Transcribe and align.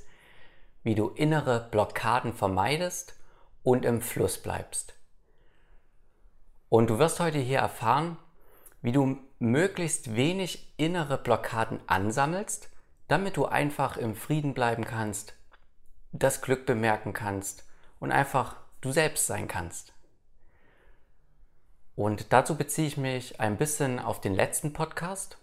wie 0.84 0.96
du 0.96 1.10
innere 1.10 1.68
Blockaden 1.72 2.32
vermeidest 2.32 3.16
und 3.64 3.84
im 3.84 4.00
Fluss 4.02 4.38
bleibst. 4.38 4.94
Und 6.70 6.90
du 6.90 7.00
wirst 7.00 7.20
heute 7.20 7.38
hier 7.38 7.60
erfahren, 7.60 8.16
wie 8.82 8.94
du 8.94 9.18
möglichst 9.40 10.16
wenig 10.16 10.74
innere 10.78 11.18
Blockaden 11.18 11.82
ansammelst, 11.86 12.70
damit 13.10 13.36
du 13.36 13.46
einfach 13.46 13.98
im 13.98 14.16
Frieden 14.16 14.54
bleiben 14.54 14.86
kannst, 14.86 15.34
das 16.14 16.42
Glück 16.42 16.66
bemerken 16.66 17.12
kannst 17.12 17.66
und 18.00 18.14
einfach 18.14 18.56
du 18.80 18.94
selbst 18.94 19.28
sein 19.28 19.50
kannst. 19.50 19.92
Und 21.98 22.32
dazu 22.32 22.56
beziehe 22.56 22.88
ich 22.88 22.96
mich 22.96 23.42
ein 23.42 23.58
bisschen 23.58 24.00
auf 24.00 24.22
den 24.22 24.34
letzten 24.34 24.72
Podcast, 24.72 25.40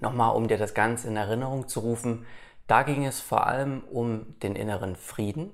Nochmal, 0.00 0.34
um 0.34 0.48
dir 0.48 0.58
das 0.58 0.74
Ganze 0.74 1.08
in 1.08 1.16
Erinnerung 1.16 1.68
zu 1.68 1.80
rufen, 1.80 2.26
da 2.66 2.82
ging 2.82 3.04
es 3.04 3.20
vor 3.20 3.46
allem 3.46 3.82
um 3.90 4.38
den 4.40 4.56
inneren 4.56 4.96
Frieden 4.96 5.52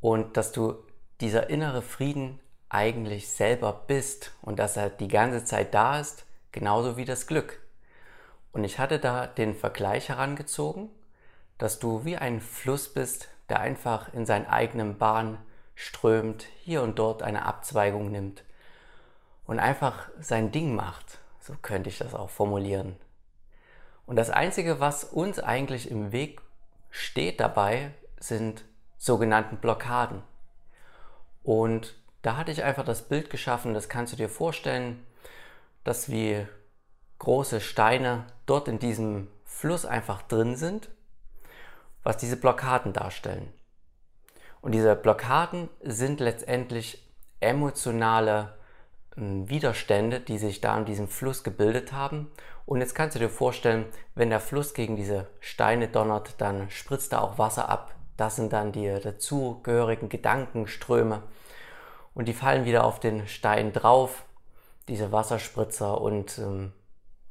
und 0.00 0.36
dass 0.36 0.52
du 0.52 0.74
dieser 1.20 1.48
innere 1.50 1.82
Frieden 1.82 2.38
eigentlich 2.68 3.28
selber 3.28 3.72
bist 3.86 4.32
und 4.42 4.58
dass 4.58 4.76
er 4.76 4.90
die 4.90 5.08
ganze 5.08 5.44
Zeit 5.44 5.72
da 5.72 6.00
ist, 6.00 6.26
genauso 6.52 6.96
wie 6.96 7.04
das 7.04 7.26
Glück. 7.26 7.60
Und 8.52 8.64
ich 8.64 8.78
hatte 8.78 8.98
da 8.98 9.26
den 9.26 9.54
Vergleich 9.54 10.08
herangezogen, 10.08 10.88
dass 11.58 11.78
du 11.78 12.04
wie 12.04 12.16
ein 12.16 12.40
Fluss 12.40 12.92
bist, 12.92 13.28
der 13.48 13.60
einfach 13.60 14.12
in 14.12 14.26
seinen 14.26 14.46
eigenen 14.46 14.98
Bahn 14.98 15.38
strömt, 15.74 16.46
hier 16.58 16.82
und 16.82 16.98
dort 16.98 17.22
eine 17.22 17.46
Abzweigung 17.46 18.10
nimmt 18.10 18.44
und 19.46 19.58
einfach 19.58 20.08
sein 20.20 20.52
Ding 20.52 20.74
macht. 20.74 21.18
So 21.40 21.54
könnte 21.62 21.88
ich 21.88 21.98
das 21.98 22.14
auch 22.14 22.30
formulieren. 22.30 22.96
Und 24.06 24.16
das 24.16 24.30
Einzige, 24.30 24.80
was 24.80 25.04
uns 25.04 25.40
eigentlich 25.40 25.90
im 25.90 26.12
Weg 26.12 26.40
steht 26.90 27.40
dabei, 27.40 27.90
sind 28.18 28.64
sogenannten 28.96 29.58
Blockaden. 29.58 30.22
Und 31.42 31.94
da 32.22 32.36
hatte 32.36 32.52
ich 32.52 32.62
einfach 32.62 32.84
das 32.84 33.02
Bild 33.02 33.30
geschaffen, 33.30 33.74
das 33.74 33.88
kannst 33.88 34.12
du 34.12 34.16
dir 34.16 34.28
vorstellen, 34.28 35.04
dass 35.84 36.10
wie 36.10 36.46
große 37.18 37.60
Steine 37.60 38.24
dort 38.46 38.68
in 38.68 38.78
diesem 38.78 39.28
Fluss 39.44 39.84
einfach 39.84 40.22
drin 40.22 40.56
sind, 40.56 40.88
was 42.02 42.16
diese 42.16 42.36
Blockaden 42.36 42.92
darstellen. 42.92 43.52
Und 44.60 44.72
diese 44.72 44.96
Blockaden 44.96 45.68
sind 45.82 46.20
letztendlich 46.20 47.04
emotionale 47.40 48.56
hm, 49.14 49.48
Widerstände, 49.48 50.20
die 50.20 50.38
sich 50.38 50.60
da 50.60 50.76
in 50.76 50.84
diesem 50.84 51.08
Fluss 51.08 51.44
gebildet 51.44 51.92
haben 51.92 52.30
und 52.66 52.80
jetzt 52.80 52.96
kannst 52.96 53.14
du 53.14 53.20
dir 53.20 53.30
vorstellen, 53.30 53.86
wenn 54.16 54.28
der 54.28 54.40
Fluss 54.40 54.74
gegen 54.74 54.96
diese 54.96 55.28
Steine 55.38 55.86
donnert, 55.86 56.34
dann 56.38 56.68
spritzt 56.68 57.12
da 57.12 57.20
auch 57.20 57.38
Wasser 57.38 57.68
ab. 57.68 57.94
Das 58.16 58.34
sind 58.34 58.52
dann 58.52 58.72
die 58.72 58.88
dazugehörigen 58.88 60.08
Gedankenströme. 60.08 61.22
Und 62.12 62.26
die 62.26 62.34
fallen 62.34 62.64
wieder 62.64 62.84
auf 62.84 62.98
den 62.98 63.28
Stein 63.28 63.72
drauf, 63.72 64.24
diese 64.88 65.12
Wasserspritzer, 65.12 66.00
und 66.00 66.38
ähm, 66.38 66.72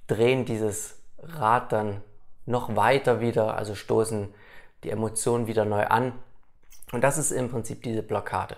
drehen 0.08 0.46
dieses 0.46 1.02
Rad 1.20 1.72
dann 1.74 2.02
noch 2.46 2.76
weiter 2.78 3.20
wieder, 3.20 3.58
also 3.58 3.76
stoßen 3.76 4.34
die 4.84 4.92
Emotionen 4.92 5.48
wieder 5.48 5.66
neu 5.66 5.86
an. 5.86 6.14
Und 6.94 7.04
das 7.04 7.18
ist 7.18 7.32
im 7.32 7.50
Prinzip 7.50 7.84
diese 7.84 8.04
Blockade. 8.04 8.56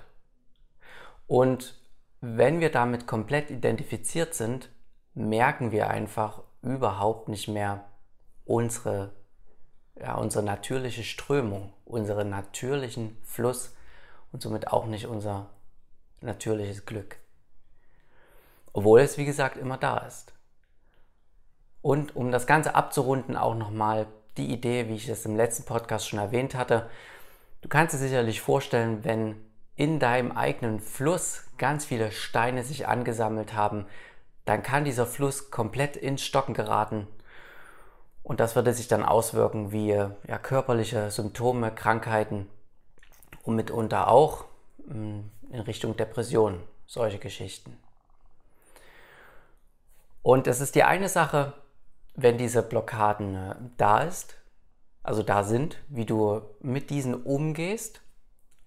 Und 1.25 1.80
wenn 2.22 2.59
wir 2.59 2.72
damit 2.72 3.07
komplett 3.07 3.50
identifiziert 3.50 4.35
sind, 4.35 4.69
merken 5.16 5.72
wir 5.72 5.90
einfach, 5.90 6.44
überhaupt 6.62 7.29
nicht 7.29 7.47
mehr 7.47 7.85
unsere, 8.45 9.13
ja, 9.95 10.16
unsere 10.16 10.44
natürliche 10.44 11.03
Strömung, 11.03 11.73
unseren 11.85 12.29
natürlichen 12.29 13.18
Fluss 13.23 13.75
und 14.31 14.41
somit 14.41 14.68
auch 14.68 14.85
nicht 14.85 15.07
unser 15.07 15.50
natürliches 16.22 16.85
Glück. 16.85 17.18
Obwohl 18.73 19.01
es, 19.01 19.18
wie 19.18 19.25
gesagt, 19.25 19.57
immer 19.57 19.78
da 19.78 19.97
ist. 20.00 20.34
Und 21.81 22.16
um 22.16 22.31
das 22.31 22.47
Ganze 22.47 22.75
abzurunden, 22.75 23.38
auch 23.38 23.56
nochmal 23.56 24.07
die 24.38 24.51
Idee, 24.51 24.88
wie 24.88 24.95
ich 24.95 25.09
es 25.09 25.25
im 25.25 25.35
letzten 25.35 25.66
Podcast 25.66 26.07
schon 26.07 26.19
erwähnt 26.19 26.56
hatte. 26.56 26.89
Du 27.62 27.69
kannst 27.69 27.94
dir 27.94 28.00
sicherlich 28.00 28.41
vorstellen, 28.41 29.03
wenn 29.03 29.35
in 29.75 30.00
deinem 30.00 30.31
eigenen 30.31 30.79
Fluss 30.79 31.44
ganz 31.57 31.85
viele 31.85 32.12
Steine 32.12 32.63
sich 32.63 32.88
angesammelt 32.88 33.53
haben, 33.53 33.85
dann 34.47 34.63
kann 34.63 34.85
dieser 34.85 35.06
Fluss 35.06 35.52
komplett 35.52 35.97
ins 35.97 36.24
Stocken 36.24 36.53
geraten. 36.53 37.08
Und 38.24 38.40
das 38.40 38.56
würde 38.56 38.74
sich 38.74 38.88
dann 38.88 39.03
auswirken 39.03 39.72
wie 39.72 39.90
ja, 39.90 40.38
körperliche 40.41 41.12
Symptome, 41.12 41.72
Krankheiten 41.72 42.50
und 43.44 43.56
mitunter 43.56 44.09
auch 44.09 44.46
hm, 44.88 45.30
in 45.50 45.59
Richtung 45.62 45.96
Depression, 45.96 46.62
solche 46.86 47.19
Geschichten. 47.19 47.78
Und 50.24 50.47
es 50.47 50.59
ist 50.59 50.75
die 50.75 50.84
eine 50.84 51.07
Sache, 51.07 51.53
wenn 52.16 52.38
diese 52.38 52.63
Blockaden 52.63 53.36
äh, 53.36 53.56
da 53.78 54.02
ist, 54.02 54.36
also 55.03 55.24
da 55.24 55.44
sind, 55.44 55.78
wie 55.88 56.06
du 56.06 56.41
mit 56.59 56.90
diesen 56.90 57.16
umgehst. 57.16 58.02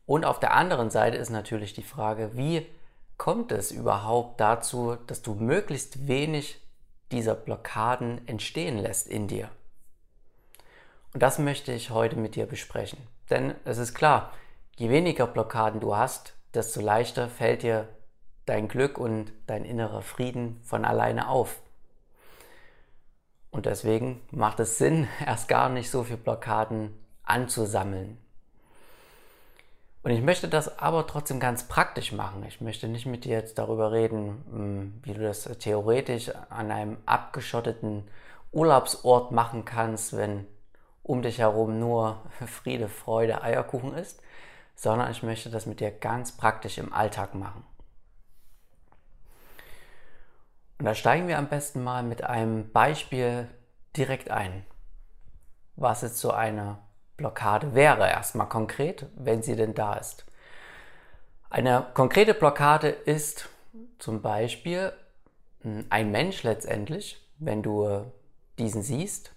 Und 0.07 0.25
auf 0.25 0.41
der 0.41 0.55
anderen 0.55 0.89
Seite 0.89 1.19
ist 1.19 1.29
natürlich 1.29 1.75
die 1.75 1.83
Frage, 1.83 2.35
wie 2.35 2.67
kommt 3.21 3.53
es 3.53 3.71
überhaupt 3.71 4.41
dazu, 4.41 4.97
dass 5.07 5.21
du 5.21 5.35
möglichst 5.35 6.09
wenig 6.09 6.59
dieser 7.13 7.35
Blockaden 7.35 8.27
entstehen 8.27 8.79
lässt 8.79 9.07
in 9.07 9.29
dir? 9.29 9.51
Und 11.13 11.23
das 11.23 11.39
möchte 11.39 11.71
ich 11.71 11.91
heute 11.91 12.17
mit 12.17 12.35
dir 12.35 12.47
besprechen. 12.47 12.99
Denn 13.29 13.55
es 13.67 13.77
ist 13.77 13.93
klar, 13.93 14.33
je 14.77 14.89
weniger 14.89 15.27
Blockaden 15.27 15.81
du 15.81 15.95
hast, 15.95 16.33
desto 16.55 16.81
leichter 16.81 17.29
fällt 17.29 17.63
dir 17.63 17.89
dein 18.47 18.69
Glück 18.69 18.97
und 18.97 19.35
dein 19.47 19.67
innerer 19.67 20.01
Frieden 20.01 20.59
von 20.65 20.87
alleine 20.87 21.29
auf. 21.29 21.61
Und 23.51 23.67
deswegen 23.67 24.23
macht 24.31 24.61
es 24.61 24.79
Sinn, 24.79 25.09
erst 25.27 25.47
gar 25.47 25.69
nicht 25.69 25.91
so 25.91 26.05
viele 26.05 26.17
Blockaden 26.17 26.99
anzusammeln. 27.25 28.17
Und 30.03 30.13
ich 30.13 30.23
möchte 30.23 30.49
das 30.49 30.79
aber 30.79 31.07
trotzdem 31.07 31.41
ganz 31.41 31.69
praktisch 31.69 32.13
machen. 32.13 32.45
Ich 32.45 32.61
möchte 32.61 32.89
nicht 32.89 33.05
mit 33.05 33.25
dir 33.25 33.37
jetzt 33.37 33.59
darüber 33.59 33.93
reden, 33.93 34.45
hm, 34.51 35.01
wie 35.03 35.13
du 35.13 35.23
das 35.23 35.45
theoretisch 35.59 36.31
an 36.49 36.71
einem 36.71 36.97
abgeschotteten 37.05 38.09
Urlaubsort 38.51 39.31
machen 39.31 39.65
kannst, 39.65 40.17
wenn 40.17 40.47
um 41.03 41.23
dich 41.23 41.39
herum 41.39 41.79
nur 41.79 42.23
Friede, 42.47 42.89
Freude, 42.89 43.43
Eierkuchen 43.43 43.95
ist, 43.95 44.23
sondern 44.75 45.11
ich 45.11 45.23
möchte 45.23 45.51
das 45.51 45.67
mit 45.67 45.81
dir 45.81 45.91
ganz 45.91 46.33
praktisch 46.33 46.79
im 46.79 46.93
Alltag 46.93 47.35
machen. 47.35 47.65
Und 50.79 50.87
da 50.87 50.95
steigen 50.95 51.29
wir 51.29 51.37
am 51.37 51.49
besten 51.49 51.85
mal 51.85 52.03
mit 52.03 52.25
einem 52.25 52.73
Beispiel 52.73 53.49
direkt 53.99 54.31
ein. 54.31 54.65
Was 55.77 56.03
ist 56.03 56.17
so 56.17 56.31
eine 56.31 56.79
Blockade 57.21 57.75
wäre, 57.75 58.09
erstmal 58.09 58.49
konkret, 58.49 59.05
wenn 59.15 59.43
sie 59.43 59.55
denn 59.55 59.75
da 59.75 59.93
ist. 59.95 60.25
Eine 61.51 61.87
konkrete 61.93 62.33
Blockade 62.33 62.89
ist 62.89 63.51
zum 63.99 64.23
Beispiel 64.23 64.93
hm, 65.61 65.85
ein 65.91 66.11
Mensch 66.11 66.43
letztendlich, 66.45 67.21
wenn 67.39 67.63
du 67.63 68.11
diesen 68.59 68.83
siehst 68.83 69.33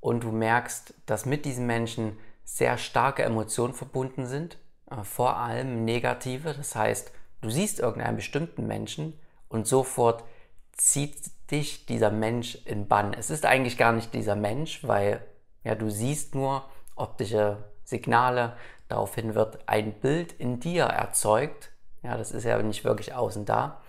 und 0.00 0.24
du 0.24 0.30
merkst, 0.30 0.92
dass 1.06 1.24
mit 1.24 1.46
diesem 1.46 1.66
Menschen 1.66 2.18
sehr 2.44 2.76
starke 2.76 3.22
Emotionen 3.22 3.72
verbunden 3.72 4.26
sind, 4.26 4.58
äh, 4.90 5.02
vor 5.02 5.38
allem 5.38 5.86
negative. 5.86 6.52
Das 6.52 6.76
heißt, 6.76 7.12
du 7.40 7.48
siehst 7.48 7.80
irgendeinen 7.80 8.16
bestimmten 8.16 8.66
Menschen 8.66 9.18
und 9.48 9.66
sofort 9.66 10.24
zieht 10.72 11.16
dich 11.50 11.86
dieser 11.86 12.10
Mensch 12.10 12.56
in 12.66 12.88
Bann. 12.88 13.14
Es 13.14 13.30
ist 13.30 13.46
eigentlich 13.46 13.78
gar 13.78 13.92
nicht 13.92 14.12
dieser 14.12 14.36
Mensch, 14.36 14.86
weil 14.86 15.24
ja, 15.64 15.74
du 15.74 15.88
siehst 15.88 16.34
nur 16.34 16.64
optische 17.00 17.58
Signale. 17.84 18.56
Daraufhin 18.88 19.34
wird 19.34 19.58
ein 19.66 19.92
Bild 19.92 20.32
in 20.32 20.60
dir 20.60 20.84
erzeugt. 20.84 21.70
Ja, 22.02 22.16
das 22.16 22.32
ist 22.32 22.44
ja 22.44 22.60
nicht 22.62 22.84
wirklich 22.84 23.14
außen 23.14 23.44
da. 23.44 23.80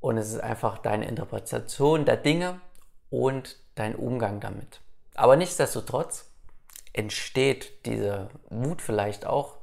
Und 0.00 0.18
es 0.18 0.28
ist 0.28 0.40
einfach 0.40 0.78
deine 0.78 1.06
Interpretation 1.06 2.04
der 2.04 2.16
Dinge 2.16 2.60
und 3.10 3.58
dein 3.74 3.96
Umgang 3.96 4.40
damit. 4.40 4.80
Aber 5.14 5.36
nichtsdestotrotz 5.36 6.30
entsteht 6.92 7.86
diese 7.86 8.28
Wut 8.50 8.82
vielleicht 8.82 9.26
auch, 9.26 9.56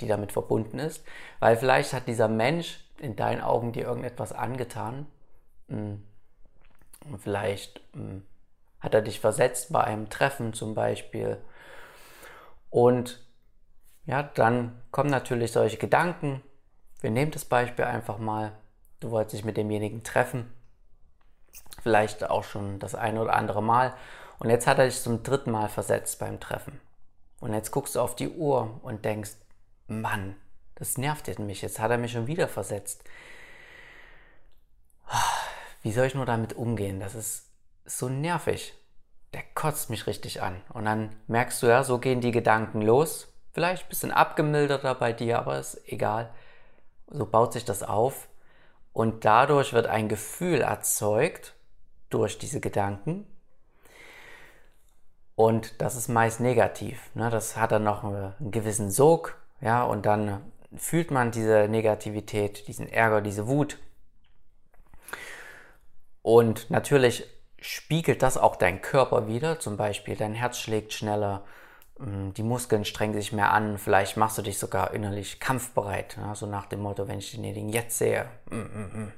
die 0.00 0.08
damit 0.08 0.32
verbunden 0.32 0.78
ist, 0.78 1.04
weil 1.38 1.56
vielleicht 1.56 1.92
hat 1.92 2.08
dieser 2.08 2.28
Mensch 2.28 2.84
in 2.98 3.16
deinen 3.16 3.40
Augen 3.40 3.72
dir 3.72 3.84
irgendetwas 3.84 4.32
angetan. 4.32 5.06
Hm. 5.68 6.02
Vielleicht 7.18 7.80
hm, 7.92 8.24
hat 8.80 8.94
er 8.94 9.02
dich 9.02 9.20
versetzt 9.20 9.72
bei 9.72 9.84
einem 9.84 10.08
Treffen 10.08 10.52
zum 10.52 10.74
Beispiel. 10.74 11.38
Und 12.74 13.24
ja, 14.04 14.24
dann 14.24 14.82
kommen 14.90 15.08
natürlich 15.08 15.52
solche 15.52 15.76
Gedanken. 15.76 16.42
Wir 17.00 17.12
nehmen 17.12 17.30
das 17.30 17.44
Beispiel 17.44 17.84
einfach 17.84 18.18
mal. 18.18 18.50
Du 18.98 19.12
wolltest 19.12 19.34
dich 19.34 19.44
mit 19.44 19.56
demjenigen 19.56 20.02
treffen. 20.02 20.52
Vielleicht 21.84 22.28
auch 22.28 22.42
schon 22.42 22.80
das 22.80 22.96
eine 22.96 23.22
oder 23.22 23.34
andere 23.34 23.62
Mal. 23.62 23.94
Und 24.40 24.50
jetzt 24.50 24.66
hat 24.66 24.80
er 24.80 24.86
dich 24.86 25.00
zum 25.00 25.22
dritten 25.22 25.52
Mal 25.52 25.68
versetzt 25.68 26.18
beim 26.18 26.40
Treffen. 26.40 26.80
Und 27.38 27.54
jetzt 27.54 27.70
guckst 27.70 27.94
du 27.94 28.00
auf 28.00 28.16
die 28.16 28.30
Uhr 28.30 28.80
und 28.82 29.04
denkst, 29.04 29.36
Mann, 29.86 30.34
das 30.74 30.98
nervt 30.98 31.28
jetzt 31.28 31.38
mich. 31.38 31.62
Jetzt 31.62 31.78
hat 31.78 31.92
er 31.92 31.98
mich 31.98 32.10
schon 32.10 32.26
wieder 32.26 32.48
versetzt. 32.48 33.04
Wie 35.82 35.92
soll 35.92 36.06
ich 36.06 36.16
nur 36.16 36.26
damit 36.26 36.54
umgehen? 36.54 36.98
Das 36.98 37.14
ist 37.14 37.46
so 37.84 38.08
nervig. 38.08 38.74
Der 39.34 39.42
kotzt 39.54 39.90
mich 39.90 40.06
richtig 40.06 40.40
an. 40.42 40.62
Und 40.72 40.84
dann 40.84 41.10
merkst 41.26 41.62
du 41.62 41.66
ja, 41.66 41.82
so 41.82 41.98
gehen 41.98 42.20
die 42.20 42.30
Gedanken 42.30 42.80
los. 42.80 43.28
Vielleicht 43.52 43.84
ein 43.84 43.88
bisschen 43.88 44.12
abgemilderter 44.12 44.94
bei 44.94 45.12
dir, 45.12 45.40
aber 45.40 45.58
ist 45.58 45.80
egal. 45.86 46.32
So 47.08 47.26
baut 47.26 47.52
sich 47.52 47.64
das 47.64 47.82
auf. 47.82 48.28
Und 48.92 49.24
dadurch 49.24 49.72
wird 49.72 49.88
ein 49.88 50.08
Gefühl 50.08 50.60
erzeugt 50.60 51.54
durch 52.10 52.38
diese 52.38 52.60
Gedanken. 52.60 53.26
Und 55.34 55.80
das 55.82 55.96
ist 55.96 56.06
meist 56.06 56.38
negativ. 56.38 57.10
Ne? 57.14 57.28
Das 57.28 57.56
hat 57.56 57.72
dann 57.72 57.82
noch 57.82 58.04
einen 58.04 58.52
gewissen 58.52 58.90
Sog. 58.92 59.36
Ja, 59.60 59.82
und 59.82 60.06
dann 60.06 60.52
fühlt 60.76 61.10
man 61.10 61.32
diese 61.32 61.66
Negativität, 61.68 62.68
diesen 62.68 62.88
Ärger, 62.88 63.20
diese 63.20 63.48
Wut. 63.48 63.78
Und 66.22 66.70
natürlich 66.70 67.28
spiegelt 67.64 68.22
das 68.22 68.36
auch 68.36 68.56
dein 68.56 68.82
Körper 68.82 69.26
wieder. 69.26 69.58
Zum 69.58 69.78
Beispiel 69.78 70.16
dein 70.16 70.34
Herz 70.34 70.58
schlägt 70.58 70.92
schneller, 70.92 71.44
mm, 71.98 72.32
die 72.32 72.42
Muskeln 72.42 72.84
strengen 72.84 73.14
sich 73.14 73.32
mehr 73.32 73.52
an, 73.52 73.78
vielleicht 73.78 74.18
machst 74.18 74.36
du 74.36 74.42
dich 74.42 74.58
sogar 74.58 74.92
innerlich 74.92 75.40
kampfbereit. 75.40 76.18
Ja, 76.18 76.34
so 76.34 76.44
nach 76.46 76.66
dem 76.66 76.80
Motto, 76.80 77.08
wenn 77.08 77.20
ich 77.20 77.30
denjenigen 77.30 77.70
jetzt 77.70 77.96
sehe. 77.96 78.28
Mm, 78.50 78.56
mm, 78.56 79.12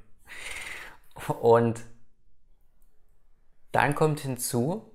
Und 1.40 1.84
dann 3.72 3.96
kommt 3.96 4.20
hinzu, 4.20 4.92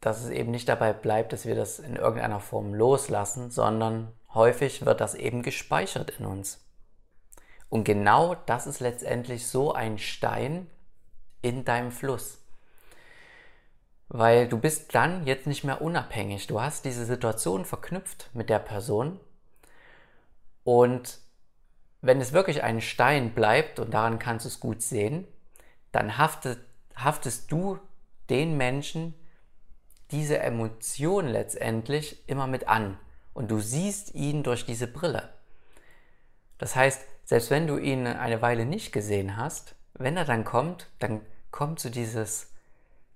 dass 0.00 0.24
es 0.24 0.30
eben 0.30 0.50
nicht 0.50 0.68
dabei 0.68 0.92
bleibt, 0.92 1.32
dass 1.32 1.46
wir 1.46 1.54
das 1.54 1.78
in 1.78 1.94
irgendeiner 1.94 2.40
Form 2.40 2.74
loslassen, 2.74 3.52
sondern 3.52 4.12
häufig 4.34 4.84
wird 4.84 5.00
das 5.00 5.14
eben 5.14 5.42
gespeichert 5.42 6.10
in 6.18 6.26
uns. 6.26 6.64
Und 7.68 7.84
genau 7.84 8.34
das 8.34 8.66
ist 8.66 8.80
letztendlich 8.80 9.46
so 9.46 9.72
ein 9.72 9.98
Stein 9.98 10.68
in 11.40 11.64
deinem 11.64 11.92
Fluss. 11.92 12.38
Weil 14.08 14.48
du 14.48 14.58
bist 14.58 14.94
dann 14.94 15.26
jetzt 15.26 15.46
nicht 15.46 15.64
mehr 15.64 15.82
unabhängig. 15.82 16.46
Du 16.46 16.60
hast 16.60 16.84
diese 16.84 17.04
Situation 17.04 17.64
verknüpft 17.64 18.30
mit 18.32 18.48
der 18.48 18.58
Person. 18.58 19.20
Und 20.64 21.18
wenn 22.00 22.20
es 22.20 22.32
wirklich 22.32 22.62
ein 22.62 22.80
Stein 22.80 23.34
bleibt, 23.34 23.78
und 23.78 23.92
daran 23.92 24.18
kannst 24.18 24.44
du 24.44 24.48
es 24.48 24.60
gut 24.60 24.82
sehen, 24.82 25.26
dann 25.92 26.16
haftet, 26.16 26.58
haftest 26.94 27.50
du 27.52 27.78
den 28.30 28.56
Menschen 28.56 29.14
diese 30.10 30.38
Emotion 30.38 31.26
letztendlich 31.26 32.28
immer 32.28 32.46
mit 32.46 32.68
an 32.68 32.98
und 33.34 33.50
du 33.50 33.60
siehst 33.60 34.14
ihn 34.14 34.42
durch 34.42 34.64
diese 34.64 34.86
Brille. 34.86 35.28
Das 36.56 36.74
heißt, 36.76 37.02
selbst 37.24 37.50
wenn 37.50 37.66
du 37.66 37.78
ihn 37.78 38.06
eine 38.06 38.42
Weile 38.42 38.64
nicht 38.64 38.92
gesehen 38.92 39.36
hast, 39.36 39.74
wenn 39.94 40.16
er 40.16 40.24
dann 40.24 40.44
kommt, 40.44 40.88
dann 40.98 41.20
kommt 41.50 41.78
so 41.78 41.90
dieses 41.90 42.50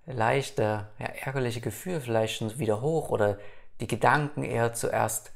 leichte, 0.07 0.87
ja, 0.99 1.07
ärgerliche 1.07 1.61
Gefühl 1.61 2.01
vielleicht 2.01 2.37
schon 2.37 2.59
wieder 2.59 2.81
hoch 2.81 3.11
oder 3.11 3.39
die 3.81 3.87
Gedanken 3.87 4.43
eher 4.43 4.73
zuerst 4.73 5.33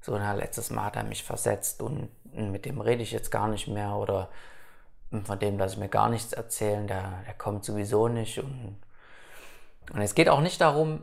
so, 0.00 0.16
na, 0.16 0.32
letztes 0.32 0.70
Mal 0.70 0.84
hat 0.84 0.96
er 0.96 1.04
mich 1.04 1.24
versetzt 1.24 1.82
und 1.82 2.08
mit 2.32 2.64
dem 2.64 2.80
rede 2.80 3.02
ich 3.02 3.10
jetzt 3.10 3.30
gar 3.30 3.48
nicht 3.48 3.68
mehr 3.68 3.94
oder 3.96 4.28
von 5.24 5.38
dem 5.38 5.58
lasse 5.58 5.74
ich 5.74 5.80
mir 5.80 5.88
gar 5.88 6.08
nichts 6.08 6.32
erzählen, 6.32 6.86
der, 6.86 7.22
der 7.26 7.34
kommt 7.34 7.64
sowieso 7.64 8.08
nicht 8.08 8.38
und, 8.38 8.76
und 9.92 10.00
es 10.00 10.14
geht 10.14 10.28
auch 10.28 10.40
nicht 10.40 10.60
darum, 10.60 11.02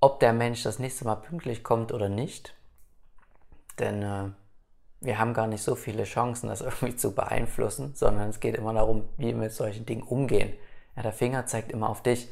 ob 0.00 0.20
der 0.20 0.32
Mensch 0.32 0.62
das 0.62 0.78
nächste 0.78 1.04
Mal 1.04 1.16
pünktlich 1.16 1.64
kommt 1.64 1.92
oder 1.92 2.08
nicht. 2.08 2.54
Denn 3.78 4.02
äh, 4.02 4.30
wir 5.00 5.18
haben 5.18 5.34
gar 5.34 5.46
nicht 5.46 5.62
so 5.62 5.74
viele 5.74 6.04
Chancen, 6.04 6.48
das 6.48 6.60
irgendwie 6.62 6.96
zu 6.96 7.14
beeinflussen, 7.14 7.94
sondern 7.94 8.28
es 8.28 8.40
geht 8.40 8.56
immer 8.56 8.74
darum, 8.74 9.08
wie 9.16 9.28
wir 9.28 9.36
mit 9.36 9.52
solchen 9.52 9.86
Dingen 9.86 10.02
umgehen. 10.02 10.52
Ja, 10.96 11.02
der 11.02 11.12
Finger 11.12 11.46
zeigt 11.46 11.70
immer 11.70 11.88
auf 11.88 12.02
dich. 12.02 12.28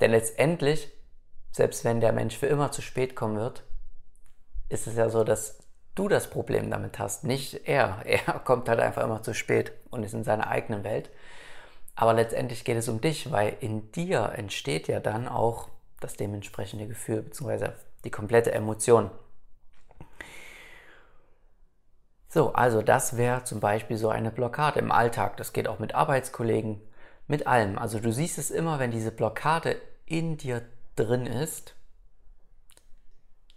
Denn 0.00 0.10
letztendlich, 0.10 0.90
selbst 1.52 1.84
wenn 1.84 2.00
der 2.00 2.12
Mensch 2.12 2.36
für 2.36 2.46
immer 2.46 2.72
zu 2.72 2.82
spät 2.82 3.14
kommen 3.14 3.36
wird, 3.36 3.62
ist 4.68 4.86
es 4.86 4.96
ja 4.96 5.08
so, 5.08 5.22
dass 5.22 5.58
du 5.94 6.08
das 6.08 6.28
Problem 6.28 6.70
damit 6.70 6.98
hast, 6.98 7.24
nicht 7.24 7.68
er. 7.68 8.02
Er 8.04 8.18
kommt 8.44 8.68
halt 8.68 8.80
einfach 8.80 9.04
immer 9.04 9.22
zu 9.22 9.34
spät 9.34 9.72
und 9.90 10.02
ist 10.02 10.14
in 10.14 10.24
seiner 10.24 10.48
eigenen 10.48 10.84
Welt. 10.84 11.10
Aber 11.94 12.12
letztendlich 12.12 12.64
geht 12.64 12.76
es 12.76 12.88
um 12.88 13.00
dich, 13.00 13.32
weil 13.32 13.56
in 13.60 13.90
dir 13.92 14.32
entsteht 14.36 14.88
ja 14.88 15.00
dann 15.00 15.28
auch 15.28 15.68
das 16.00 16.14
dementsprechende 16.14 16.86
Gefühl 16.86 17.22
bzw. 17.22 17.70
die 18.04 18.10
komplette 18.10 18.52
Emotion. 18.52 19.10
So, 22.28 22.52
also 22.52 22.82
das 22.82 23.16
wäre 23.16 23.44
zum 23.44 23.60
Beispiel 23.60 23.96
so 23.96 24.10
eine 24.10 24.30
Blockade 24.30 24.78
im 24.78 24.92
Alltag. 24.92 25.38
Das 25.38 25.54
geht 25.54 25.68
auch 25.68 25.78
mit 25.78 25.94
Arbeitskollegen, 25.94 26.82
mit 27.28 27.46
allem. 27.46 27.78
Also 27.78 27.98
du 27.98 28.12
siehst 28.12 28.38
es 28.38 28.50
immer, 28.50 28.78
wenn 28.78 28.90
diese 28.90 29.10
Blockade 29.10 29.80
in 30.06 30.36
dir 30.36 30.62
drin 30.94 31.26
ist, 31.26 31.74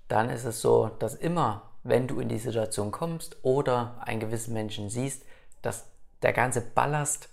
dann 0.07 0.29
ist 0.29 0.45
es 0.45 0.61
so, 0.61 0.87
dass 0.99 1.13
immer, 1.13 1.69
wenn 1.83 2.07
du 2.07 2.19
in 2.19 2.29
die 2.29 2.39
Situation 2.39 2.91
kommst 2.91 3.37
oder 3.43 4.01
einen 4.01 4.19
gewissen 4.19 4.53
Menschen 4.53 4.89
siehst, 4.89 5.23
dass 5.61 5.85
der 6.21 6.33
ganze 6.33 6.61
Ballast 6.61 7.29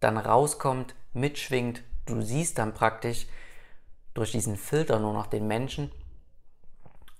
dann 0.00 0.18
rauskommt, 0.18 0.94
mitschwingt. 1.12 1.82
Du 2.06 2.20
siehst 2.20 2.58
dann 2.58 2.74
praktisch, 2.74 3.26
durch 4.14 4.32
diesen 4.32 4.56
Filter 4.56 4.98
nur 4.98 5.12
noch 5.12 5.26
den 5.26 5.46
Menschen 5.46 5.90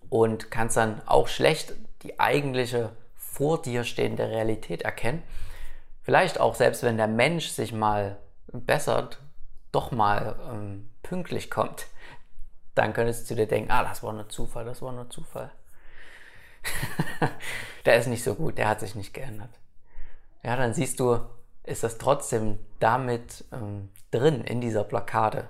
und 0.08 0.50
kannst 0.50 0.76
dann 0.76 1.00
auch 1.06 1.28
schlecht 1.28 1.74
die 2.02 2.18
eigentliche 2.18 2.90
vor 3.14 3.62
dir 3.62 3.84
stehende 3.84 4.28
Realität 4.28 4.82
erkennen. 4.82 5.22
Vielleicht 6.02 6.40
auch 6.40 6.54
selbst 6.54 6.82
wenn 6.82 6.96
der 6.96 7.06
Mensch 7.06 7.48
sich 7.48 7.72
mal 7.72 8.18
bessert, 8.52 9.20
doch 9.72 9.92
mal 9.92 10.38
ähm, 10.50 10.90
pünktlich 11.02 11.50
kommt, 11.50 11.86
dann 12.74 12.92
könntest 12.92 13.30
du 13.30 13.34
dir 13.34 13.46
denken, 13.46 13.70
ah, 13.70 13.84
das 13.84 14.02
war 14.02 14.12
nur 14.12 14.28
Zufall, 14.28 14.64
das 14.64 14.82
war 14.82 14.92
nur 14.92 15.10
Zufall. 15.10 15.50
der 17.84 17.96
ist 17.96 18.06
nicht 18.06 18.24
so 18.24 18.34
gut, 18.34 18.58
der 18.58 18.68
hat 18.68 18.80
sich 18.80 18.94
nicht 18.94 19.14
geändert. 19.14 19.50
Ja, 20.42 20.56
dann 20.56 20.74
siehst 20.74 21.00
du, 21.00 21.20
ist 21.64 21.82
das 21.82 21.98
trotzdem 21.98 22.58
damit 22.78 23.44
ähm, 23.52 23.90
drin 24.10 24.42
in 24.44 24.60
dieser 24.60 24.84
Blockade. 24.84 25.48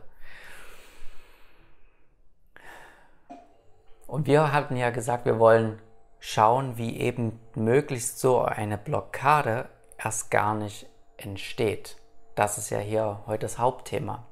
Und 4.07 4.27
wir 4.27 4.53
hatten 4.53 4.77
ja 4.77 4.91
gesagt, 4.91 5.25
wir 5.25 5.39
wollen 5.39 5.81
schauen, 6.19 6.77
wie 6.77 6.99
eben 6.99 7.39
möglichst 7.55 8.19
so 8.19 8.43
eine 8.43 8.77
Blockade 8.77 9.69
erst 9.99 10.31
gar 10.31 10.55
nicht 10.55 10.87
entsteht. 11.17 12.00
Das 12.41 12.57
ist 12.57 12.71
ja 12.71 12.79
hier 12.79 13.21
heute 13.27 13.43
das 13.43 13.59
Hauptthema. 13.59 14.27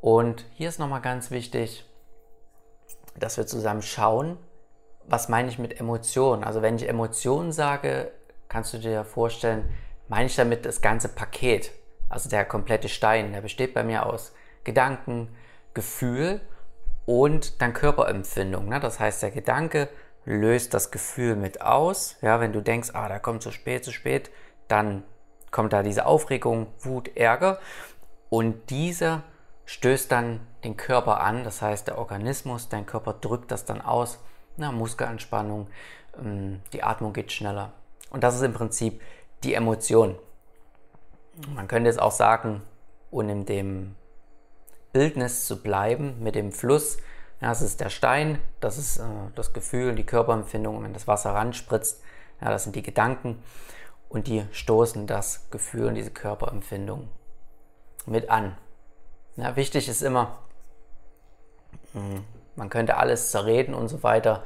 Und 0.00 0.44
hier 0.54 0.68
ist 0.68 0.80
nochmal 0.80 1.00
ganz 1.00 1.30
wichtig, 1.30 1.88
dass 3.14 3.36
wir 3.36 3.46
zusammen 3.46 3.82
schauen, 3.82 4.36
was 5.06 5.28
meine 5.28 5.48
ich 5.48 5.60
mit 5.60 5.78
Emotionen. 5.78 6.42
Also 6.42 6.60
wenn 6.60 6.74
ich 6.74 6.88
Emotionen 6.88 7.52
sage, 7.52 8.10
kannst 8.48 8.74
du 8.74 8.78
dir 8.78 9.04
vorstellen, 9.04 9.72
meine 10.08 10.26
ich 10.26 10.34
damit 10.34 10.66
das 10.66 10.80
ganze 10.80 11.08
Paket. 11.08 11.70
Also 12.08 12.28
der 12.28 12.44
komplette 12.44 12.88
Stein, 12.88 13.30
der 13.30 13.42
besteht 13.42 13.74
bei 13.74 13.84
mir 13.84 14.04
aus 14.04 14.32
Gedanken, 14.64 15.28
Gefühl 15.74 16.40
und 17.06 17.62
dann 17.62 17.74
Körperempfindung. 17.74 18.68
Ne? 18.68 18.80
Das 18.80 18.98
heißt, 18.98 19.22
der 19.22 19.30
Gedanke 19.30 19.88
löst 20.24 20.74
das 20.74 20.90
Gefühl 20.90 21.36
mit 21.36 21.62
aus. 21.62 22.16
Ja, 22.22 22.40
wenn 22.40 22.52
du 22.52 22.60
denkst, 22.60 22.90
ah, 22.94 23.08
da 23.08 23.20
kommt 23.20 23.44
zu 23.44 23.52
spät, 23.52 23.84
zu 23.84 23.92
spät, 23.92 24.32
dann 24.66 25.04
kommt 25.50 25.72
da 25.72 25.82
diese 25.82 26.06
Aufregung, 26.06 26.66
Wut, 26.80 27.16
Ärger 27.16 27.58
und 28.30 28.70
dieser 28.70 29.22
stößt 29.66 30.10
dann 30.10 30.40
den 30.64 30.76
Körper 30.76 31.20
an. 31.20 31.44
Das 31.44 31.62
heißt, 31.62 31.88
der 31.88 31.98
Organismus, 31.98 32.68
dein 32.68 32.86
Körper 32.86 33.12
drückt 33.12 33.50
das 33.50 33.64
dann 33.64 33.80
aus. 33.80 34.18
Na, 34.56 34.72
Muskelanspannung, 34.72 35.68
ähm, 36.18 36.60
die 36.72 36.82
Atmung 36.82 37.12
geht 37.12 37.32
schneller. 37.32 37.72
Und 38.10 38.24
das 38.24 38.34
ist 38.34 38.42
im 38.42 38.54
Prinzip 38.54 39.00
die 39.44 39.54
Emotion. 39.54 40.18
Man 41.54 41.68
könnte 41.68 41.88
jetzt 41.88 42.00
auch 42.00 42.12
sagen, 42.12 42.62
und 43.10 43.28
in 43.28 43.46
dem 43.46 43.94
Bildnis 44.92 45.46
zu 45.46 45.62
bleiben, 45.62 46.16
mit 46.20 46.34
dem 46.34 46.52
Fluss, 46.52 46.98
Ja, 47.40 47.50
das 47.50 47.62
ist 47.62 47.80
der 47.80 47.88
Stein, 47.88 48.40
das 48.60 48.78
ist 48.78 48.98
äh, 48.98 49.04
das 49.36 49.52
Gefühl, 49.52 49.94
die 49.94 50.04
Körperempfindung, 50.04 50.82
wenn 50.82 50.92
das 50.92 51.06
Wasser 51.06 51.34
ranspritzt. 51.34 52.02
Ja, 52.40 52.50
das 52.50 52.64
sind 52.64 52.74
die 52.74 52.82
Gedanken 52.82 53.42
und 54.08 54.26
die 54.26 54.44
stoßen 54.52 55.06
das 55.06 55.50
Gefühl 55.50 55.86
und 55.86 55.94
diese 55.94 56.10
Körperempfindung 56.10 57.08
mit 58.06 58.30
an. 58.30 58.56
Ja, 59.36 59.54
wichtig 59.56 59.88
ist 59.88 60.02
immer, 60.02 60.38
hm, 61.92 62.24
man 62.56 62.70
könnte 62.70 62.96
alles 62.96 63.30
zerreden 63.30 63.74
und 63.74 63.88
so 63.88 64.02
weiter. 64.02 64.42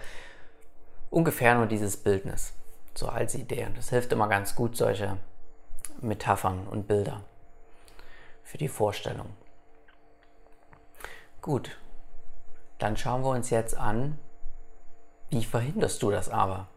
Ungefähr 1.11 1.55
nur 1.55 1.67
dieses 1.67 1.97
Bildnis, 1.97 2.53
so 2.95 3.09
als 3.09 3.35
Idee. 3.35 3.67
Und 3.67 3.79
das 3.79 3.91
hilft 3.91 4.13
immer 4.13 4.29
ganz 4.29 4.55
gut, 4.55 4.77
solche 4.77 5.17
Metaphern 6.01 6.67
und 6.67 6.87
Bilder 6.87 7.23
für 8.43 8.59
die 8.59 8.69
Vorstellung. 8.69 9.31
Gut, 11.41 11.79
dann 12.79 12.97
schauen 12.97 13.23
wir 13.23 13.31
uns 13.31 13.51
jetzt 13.51 13.77
an, 13.77 14.19
wie 15.31 15.45
verhinderst 15.45 16.03
du 16.03 16.11
das 16.11 16.29
aber? 16.29 16.69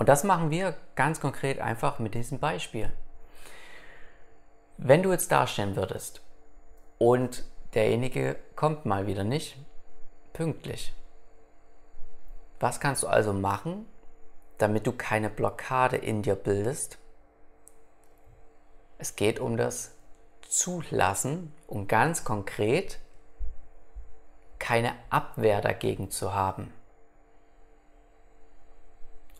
Und 0.00 0.08
das 0.08 0.24
machen 0.24 0.50
wir 0.50 0.74
ganz 0.94 1.20
konkret 1.20 1.60
einfach 1.60 1.98
mit 1.98 2.14
diesem 2.14 2.38
Beispiel. 2.38 2.90
Wenn 4.78 5.02
du 5.02 5.12
jetzt 5.12 5.30
dastehen 5.30 5.76
würdest 5.76 6.22
und 6.96 7.44
derjenige 7.74 8.36
kommt 8.56 8.86
mal 8.86 9.06
wieder 9.06 9.24
nicht 9.24 9.58
pünktlich, 10.32 10.94
was 12.60 12.80
kannst 12.80 13.02
du 13.02 13.08
also 13.08 13.34
machen, 13.34 13.84
damit 14.56 14.86
du 14.86 14.92
keine 14.92 15.28
Blockade 15.28 15.98
in 15.98 16.22
dir 16.22 16.34
bildest? 16.34 16.96
Es 18.96 19.16
geht 19.16 19.38
um 19.38 19.58
das 19.58 19.98
Zulassen 20.48 21.52
und 21.66 21.88
ganz 21.88 22.24
konkret 22.24 23.00
keine 24.58 24.94
Abwehr 25.10 25.60
dagegen 25.60 26.10
zu 26.10 26.32
haben. 26.32 26.72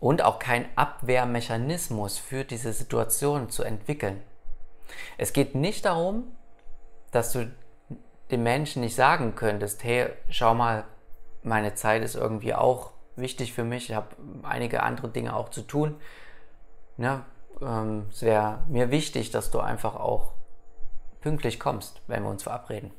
Und 0.01 0.21
auch 0.21 0.39
kein 0.39 0.65
Abwehrmechanismus 0.75 2.17
für 2.17 2.43
diese 2.43 2.73
Situation 2.73 3.49
zu 3.49 3.63
entwickeln. 3.63 4.21
Es 5.17 5.31
geht 5.31 5.55
nicht 5.55 5.85
darum, 5.85 6.23
dass 7.11 7.31
du 7.31 7.49
dem 8.31 8.43
Menschen 8.43 8.81
nicht 8.81 8.95
sagen 8.95 9.35
könntest, 9.35 9.83
hey, 9.83 10.09
schau 10.29 10.53
mal, 10.53 10.83
meine 11.43 11.75
Zeit 11.75 12.03
ist 12.03 12.15
irgendwie 12.15 12.53
auch 12.53 12.91
wichtig 13.15 13.53
für 13.53 13.63
mich, 13.63 13.89
ich 13.89 13.95
habe 13.95 14.15
einige 14.43 14.83
andere 14.83 15.09
Dinge 15.09 15.35
auch 15.35 15.49
zu 15.49 15.61
tun. 15.61 15.95
Ja, 16.97 17.25
ähm, 17.61 18.07
es 18.09 18.21
wäre 18.21 18.63
mir 18.67 18.91
wichtig, 18.91 19.31
dass 19.31 19.51
du 19.51 19.59
einfach 19.59 19.95
auch 19.95 20.33
pünktlich 21.21 21.59
kommst, 21.59 22.01
wenn 22.07 22.23
wir 22.23 22.29
uns 22.29 22.43
verabreden. 22.43 22.91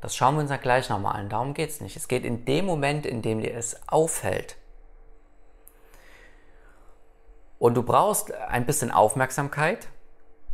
Das 0.00 0.14
schauen 0.14 0.36
wir 0.36 0.42
uns 0.42 0.50
ja 0.50 0.56
gleich 0.56 0.88
nochmal 0.88 1.16
an. 1.16 1.28
Darum 1.28 1.54
geht 1.54 1.70
es 1.70 1.80
nicht. 1.80 1.96
Es 1.96 2.06
geht 2.06 2.24
in 2.24 2.44
dem 2.44 2.66
Moment, 2.66 3.04
in 3.04 3.22
dem 3.22 3.40
dir 3.40 3.54
es 3.54 3.80
auffällt. 3.88 4.56
Und 7.58 7.74
du 7.74 7.82
brauchst 7.82 8.32
ein 8.32 8.66
bisschen 8.66 8.90
Aufmerksamkeit, 8.90 9.88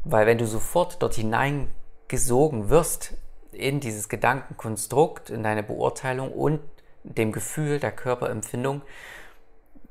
weil 0.04 0.26
wenn 0.26 0.38
du 0.38 0.46
sofort 0.46 1.02
dort 1.02 1.14
hineingesogen 1.14 2.70
wirst 2.70 3.14
in 3.52 3.80
dieses 3.80 4.08
Gedankenkonstrukt, 4.08 5.30
in 5.30 5.42
deine 5.42 5.62
Beurteilung 5.62 6.32
und 6.32 6.61
dem 7.02 7.32
Gefühl 7.32 7.78
der 7.78 7.92
Körperempfindung, 7.92 8.82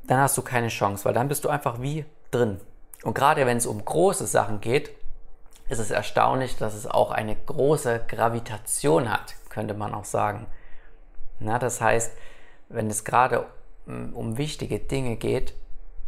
dann 0.05 0.19
hast 0.19 0.37
du 0.37 0.41
keine 0.41 0.67
Chance, 0.67 1.05
weil 1.05 1.13
dann 1.13 1.27
bist 1.27 1.45
du 1.45 1.49
einfach 1.49 1.81
wie 1.81 2.05
drin. 2.31 2.59
Und 3.03 3.13
gerade 3.13 3.45
wenn 3.45 3.57
es 3.57 3.65
um 3.65 3.83
große 3.83 4.27
Sachen 4.27 4.59
geht, 4.59 4.91
ist 5.69 5.79
es 5.79 5.91
erstaunlich, 5.91 6.57
dass 6.57 6.73
es 6.73 6.87
auch 6.87 7.11
eine 7.11 7.35
große 7.35 8.01
Gravitation 8.07 9.11
hat, 9.11 9.35
könnte 9.49 9.73
man 9.73 9.93
auch 9.93 10.05
sagen. 10.05 10.47
Na, 11.39 11.59
das 11.59 11.79
heißt, 11.79 12.11
wenn 12.69 12.89
es 12.89 13.03
gerade 13.03 13.45
mm, 13.85 14.13
um 14.13 14.37
wichtige 14.37 14.79
Dinge 14.79 15.15
geht, 15.15 15.53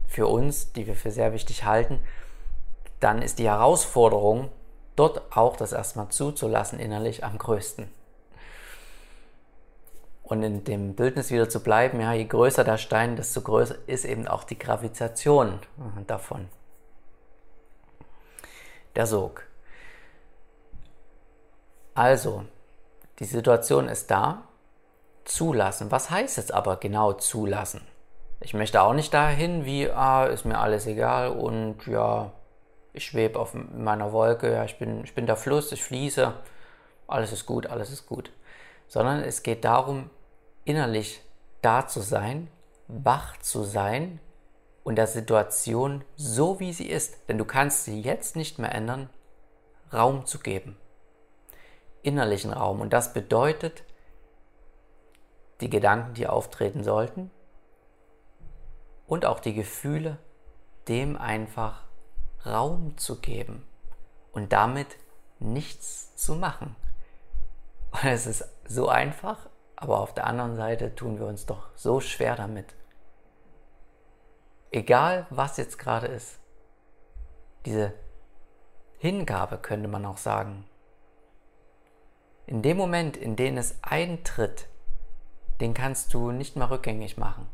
für 0.08 0.28
uns, 0.28 0.72
die 0.74 0.88
wir 0.88 0.96
für 0.96 1.12
sehr 1.12 1.34
wichtig 1.34 1.64
halten, 1.66 2.00
dann 3.00 3.22
ist 3.22 3.40
die 3.40 3.50
Herausforderung, 3.50 4.50
dort 4.96 5.36
auch 5.36 5.58
das 5.58 5.74
erstmal 5.74 6.10
zuzulassen 6.10 6.80
innerlich 6.80 7.24
am 7.24 7.38
größten. 7.38 7.90
Und 10.24 10.42
in 10.42 10.64
dem 10.64 10.96
Bildnis 10.96 11.30
wieder 11.30 11.50
zu 11.50 11.62
bleiben, 11.62 12.02
ja, 12.02 12.14
je 12.14 12.26
größer 12.26 12.64
der 12.64 12.78
Stein, 12.78 13.16
desto 13.16 13.42
größer 13.42 13.76
ist 13.86 14.06
eben 14.06 14.28
auch 14.28 14.44
die 14.44 14.58
Gravitation 14.58 15.60
davon. 16.08 16.50
Der 18.96 19.06
Sog. 19.06 19.44
Also, 21.94 22.46
die 23.20 23.26
Situation 23.26 23.88
ist 23.88 24.10
da. 24.10 24.48
Zulassen. 25.26 25.92
Was 25.92 26.10
heißt 26.10 26.38
jetzt 26.38 26.54
aber 26.54 26.78
genau 26.78 27.14
zulassen? 27.14 27.82
Ich 28.40 28.54
möchte 28.54 28.82
auch 28.82 28.94
nicht 28.94 29.14
dahin, 29.14 29.66
wie, 29.66 29.90
ah, 29.90 30.26
ist 30.26 30.46
mir 30.46 30.60
alles 30.60 30.88
egal 30.88 31.30
und 31.30 31.88
ja, 31.88 32.32
ich 32.94 33.06
schwebe 33.06 33.40
auf 33.40 33.54
meiner 33.54 34.12
Wolke, 34.12 34.52
ja, 34.52 34.64
ich 34.66 34.78
bin, 34.78 35.04
ich 35.04 35.16
bin 35.16 35.26
der 35.26 35.36
Fluss, 35.36 35.72
ich 35.72 35.84
fließe, 35.84 36.34
alles 37.08 37.32
ist 37.32 37.46
gut, 37.46 37.68
alles 37.68 37.92
ist 37.92 38.06
gut. 38.06 38.32
Sondern 38.88 39.22
es 39.22 39.44
geht 39.44 39.66
darum, 39.66 40.10
innerlich 40.64 41.22
da 41.62 41.88
zu 41.88 42.02
sein, 42.02 42.50
wach 42.88 43.38
zu 43.38 43.64
sein 43.64 44.20
und 44.84 44.96
der 44.96 45.08
Situation 45.08 46.04
so 46.16 46.60
wie 46.60 46.74
sie 46.74 46.88
ist, 46.88 47.28
denn 47.28 47.38
du 47.38 47.46
kannst 47.46 47.86
sie 47.86 48.02
jetzt 48.02 48.36
nicht 48.36 48.60
mehr 48.60 48.74
ändern, 48.74 49.10
Raum 49.92 50.26
zu 50.26 50.40
geben 50.40 50.78
innerlichen 52.06 52.54
Raum. 52.54 52.82
Und 52.82 52.94
das 52.94 53.14
bedeutet, 53.14 53.84
die 55.62 55.70
Gedanken, 55.70 56.14
die 56.14 56.28
auftreten 56.28 56.84
sollten 56.84 57.32
und 59.08 59.26
auch 59.26 59.40
die 59.40 59.54
Gefühle, 59.54 60.18
dem 60.88 61.18
einfach 61.18 61.84
Raum 62.46 62.98
zu 62.98 63.20
geben 63.20 63.66
und 64.32 64.54
damit 64.54 64.98
nichts 65.40 66.16
zu 66.16 66.36
machen. 66.36 66.76
Und 67.92 68.06
es 68.06 68.28
ist 68.28 68.48
so 68.68 68.90
einfach, 68.90 69.50
aber 69.76 70.00
auf 70.00 70.14
der 70.14 70.28
anderen 70.28 70.56
Seite 70.56 70.96
tun 70.96 71.20
wir 71.20 71.28
uns 71.28 71.46
doch 71.46 71.70
so 71.76 72.00
schwer 72.00 72.36
damit. 72.36 72.74
Egal, 74.72 75.26
was 75.30 75.58
jetzt 75.58 75.80
gerade 75.80 76.08
ist, 76.08 76.40
diese 77.66 77.94
Hingabe 78.98 79.58
könnte 79.58 79.88
man 79.88 80.06
auch 80.06 80.18
sagen, 80.18 80.66
in 82.48 82.62
dem 82.62 82.78
Moment, 82.78 83.18
in 83.18 83.36
dem 83.36 83.58
es 83.58 83.78
eintritt, 83.82 84.68
den 85.62 85.74
kannst 85.74 86.14
du 86.14 86.32
nicht 86.32 86.56
mehr 86.56 86.70
rückgängig 86.70 87.18
machen. 87.18 87.48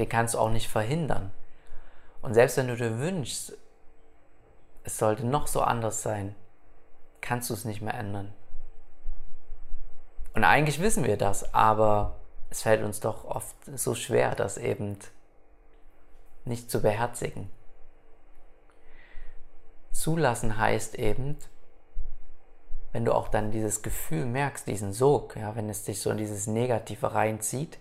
Den 0.00 0.08
kannst 0.08 0.32
du 0.32 0.38
auch 0.38 0.48
nicht 0.48 0.70
verhindern. 0.70 1.30
Und 2.22 2.32
selbst 2.32 2.56
wenn 2.56 2.68
du 2.68 2.76
dir 2.76 2.98
wünschst, 3.00 3.52
es 4.82 4.96
sollte 4.96 5.26
noch 5.26 5.46
so 5.46 5.60
anders 5.60 6.00
sein, 6.02 6.34
kannst 7.20 7.50
du 7.50 7.54
es 7.54 7.66
nicht 7.66 7.82
mehr 7.82 7.92
ändern. 7.92 8.32
Und 10.32 10.44
eigentlich 10.44 10.80
wissen 10.80 11.04
wir 11.04 11.18
das, 11.18 11.52
aber 11.52 12.16
es 12.48 12.62
fällt 12.62 12.82
uns 12.82 13.00
doch 13.00 13.26
oft 13.26 13.54
so 13.76 13.94
schwer, 13.94 14.34
das 14.34 14.56
eben 14.56 14.98
nicht 16.46 16.70
zu 16.70 16.80
beherzigen. 16.80 17.50
Zulassen 19.92 20.56
heißt 20.56 20.94
eben, 20.94 21.36
wenn 22.92 23.04
du 23.04 23.12
auch 23.12 23.28
dann 23.28 23.50
dieses 23.50 23.82
Gefühl 23.82 24.24
merkst, 24.24 24.66
diesen 24.66 24.94
Sog, 24.94 25.36
ja, 25.36 25.56
wenn 25.56 25.68
es 25.68 25.84
dich 25.84 26.00
so 26.00 26.10
in 26.10 26.16
dieses 26.16 26.46
Negative 26.46 27.12
reinzieht, 27.12 27.78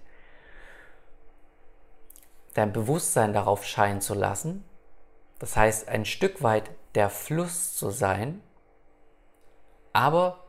dein 2.59 2.73
Bewusstsein 2.73 3.31
darauf 3.31 3.65
scheinen 3.65 4.01
zu 4.01 4.13
lassen, 4.13 4.65
das 5.39 5.55
heißt 5.55 5.87
ein 5.87 6.03
Stück 6.03 6.43
weit 6.43 6.69
der 6.93 7.09
Fluss 7.09 7.75
zu 7.77 7.89
sein, 7.89 8.41
aber 9.93 10.43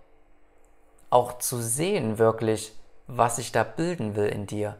auch 1.09 1.38
zu 1.38 1.62
sehen 1.62 2.19
wirklich, 2.19 2.76
was 3.07 3.37
sich 3.37 3.52
da 3.52 3.62
bilden 3.62 4.17
will 4.17 4.26
in 4.26 4.47
dir. 4.47 4.76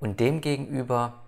Und 0.00 0.18
demgegenüber 0.18 1.22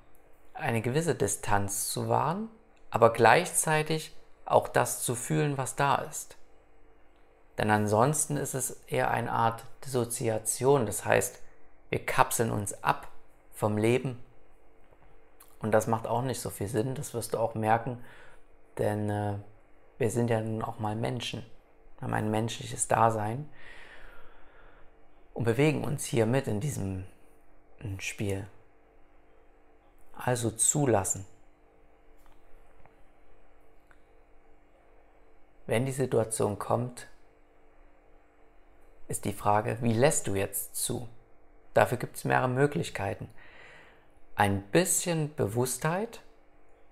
eine 0.54 0.82
gewisse 0.82 1.14
Distanz 1.14 1.88
zu 1.88 2.08
wahren, 2.08 2.48
aber 2.90 3.12
gleichzeitig 3.12 4.16
auch 4.44 4.66
das 4.66 5.04
zu 5.04 5.14
fühlen, 5.14 5.56
was 5.56 5.76
da 5.76 5.96
ist. 5.96 6.36
Denn 7.58 7.70
ansonsten 7.70 8.36
ist 8.36 8.54
es 8.54 8.82
eher 8.88 9.12
eine 9.12 9.30
Art 9.30 9.62
Dissoziation, 9.84 10.86
das 10.86 11.04
heißt, 11.04 11.43
wir 11.94 12.04
kapseln 12.04 12.50
uns 12.50 12.82
ab 12.82 13.06
vom 13.52 13.78
Leben 13.78 14.18
und 15.60 15.70
das 15.70 15.86
macht 15.86 16.08
auch 16.08 16.22
nicht 16.22 16.40
so 16.40 16.50
viel 16.50 16.66
Sinn, 16.66 16.96
das 16.96 17.14
wirst 17.14 17.34
du 17.34 17.38
auch 17.38 17.54
merken, 17.54 18.02
denn 18.78 19.08
äh, 19.08 19.34
wir 19.98 20.10
sind 20.10 20.28
ja 20.28 20.40
nun 20.40 20.62
auch 20.62 20.80
mal 20.80 20.96
Menschen, 20.96 21.46
haben 22.00 22.12
ein 22.12 22.32
menschliches 22.32 22.88
Dasein 22.88 23.48
und 25.34 25.44
bewegen 25.44 25.84
uns 25.84 26.04
hier 26.04 26.26
mit 26.26 26.48
in 26.48 26.58
diesem 26.58 27.04
Spiel. 27.98 28.44
Also 30.16 30.50
zulassen. 30.50 31.24
wenn 35.66 35.86
die 35.86 35.92
Situation 35.92 36.58
kommt, 36.58 37.06
ist 39.06 39.24
die 39.24 39.32
Frage, 39.32 39.78
wie 39.80 39.92
lässt 39.92 40.26
du 40.26 40.34
jetzt 40.34 40.74
zu? 40.74 41.08
Dafür 41.74 41.98
gibt 41.98 42.16
es 42.16 42.24
mehrere 42.24 42.48
Möglichkeiten. 42.48 43.28
Ein 44.36 44.62
bisschen 44.62 45.34
Bewusstheit 45.34 46.20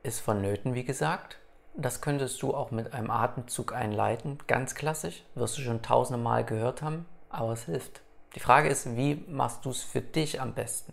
ist 0.02 0.20
vonnöten, 0.20 0.74
wie 0.74 0.84
gesagt. 0.84 1.38
Das 1.74 2.00
könntest 2.00 2.42
du 2.42 2.54
auch 2.54 2.70
mit 2.70 2.92
einem 2.92 3.10
Atemzug 3.10 3.72
einleiten, 3.72 4.38
ganz 4.46 4.74
klassisch, 4.74 5.24
wirst 5.34 5.56
du 5.56 5.62
schon 5.62 5.80
tausende 5.80 6.22
Mal 6.22 6.44
gehört 6.44 6.82
haben, 6.82 7.06
aber 7.30 7.52
es 7.52 7.64
hilft. 7.64 8.02
Die 8.34 8.40
Frage 8.40 8.68
ist, 8.68 8.96
wie 8.96 9.24
machst 9.28 9.64
du 9.64 9.70
es 9.70 9.82
für 9.82 10.02
dich 10.02 10.40
am 10.40 10.52
besten? 10.52 10.92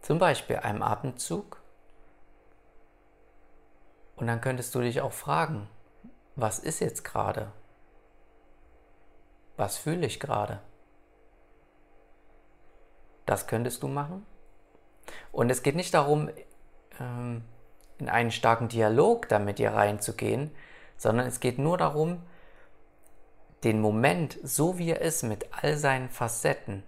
Zum 0.00 0.18
Beispiel 0.18 0.56
einem 0.56 0.82
Atemzug. 0.82 1.60
Und 4.16 4.26
dann 4.26 4.40
könntest 4.40 4.74
du 4.74 4.80
dich 4.80 5.00
auch 5.00 5.12
fragen, 5.12 5.68
was 6.36 6.58
ist 6.58 6.80
jetzt 6.80 7.04
gerade? 7.04 7.52
Was 9.56 9.76
fühle 9.76 10.06
ich 10.06 10.20
gerade? 10.20 10.60
Das 13.28 13.46
könntest 13.46 13.82
du 13.82 13.88
machen. 13.88 14.24
Und 15.32 15.50
es 15.50 15.62
geht 15.62 15.76
nicht 15.76 15.92
darum, 15.92 16.30
ähm, 16.98 17.44
in 17.98 18.08
einen 18.08 18.30
starken 18.30 18.68
Dialog 18.68 19.28
da 19.28 19.38
mit 19.38 19.58
dir 19.58 19.74
reinzugehen, 19.74 20.50
sondern 20.96 21.26
es 21.26 21.38
geht 21.38 21.58
nur 21.58 21.76
darum, 21.76 22.22
den 23.64 23.82
Moment, 23.82 24.38
so 24.42 24.78
wie 24.78 24.92
er 24.92 25.02
ist, 25.02 25.24
mit 25.24 25.46
all 25.52 25.76
seinen 25.76 26.08
Facetten, 26.08 26.84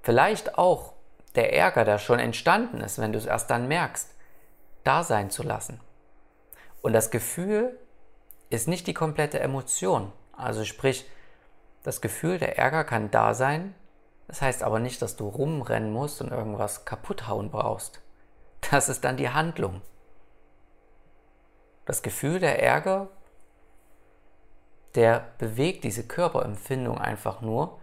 vielleicht 0.00 0.58
auch 0.58 0.92
der 1.34 1.52
Ärger, 1.52 1.84
der 1.84 1.98
schon 1.98 2.20
entstanden 2.20 2.80
ist, 2.80 3.00
wenn 3.00 3.12
du 3.12 3.18
es 3.18 3.26
erst 3.26 3.50
dann 3.50 3.66
merkst, 3.66 4.08
da 4.84 5.02
sein 5.02 5.30
zu 5.30 5.42
lassen. 5.42 5.80
Und 6.82 6.92
das 6.92 7.10
Gefühl 7.10 7.76
ist 8.48 8.68
nicht 8.68 8.86
die 8.86 8.94
komplette 8.94 9.40
Emotion. 9.40 10.12
Also 10.36 10.64
sprich, 10.64 11.04
das 11.82 12.00
Gefühl, 12.00 12.38
der 12.38 12.58
Ärger 12.58 12.84
kann 12.84 13.10
da 13.10 13.34
sein, 13.34 13.74
das 14.28 14.42
heißt 14.42 14.62
aber 14.62 14.78
nicht, 14.78 15.00
dass 15.02 15.16
du 15.16 15.28
rumrennen 15.28 15.92
musst 15.92 16.20
und 16.20 16.32
irgendwas 16.32 16.84
kaputt 16.84 17.28
hauen 17.28 17.50
brauchst. 17.50 18.00
Das 18.70 18.88
ist 18.88 19.04
dann 19.04 19.16
die 19.16 19.30
Handlung. 19.30 19.82
Das 21.84 22.02
Gefühl 22.02 22.40
der 22.40 22.60
Ärger, 22.62 23.08
der 24.96 25.28
bewegt 25.38 25.84
diese 25.84 26.04
Körperempfindung 26.04 26.98
einfach 26.98 27.40
nur. 27.40 27.78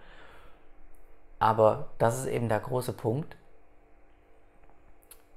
Aber 1.39 1.89
das 1.99 2.19
ist 2.19 2.25
eben 2.25 2.49
der 2.49 2.59
große 2.59 2.93
Punkt. 2.93 3.37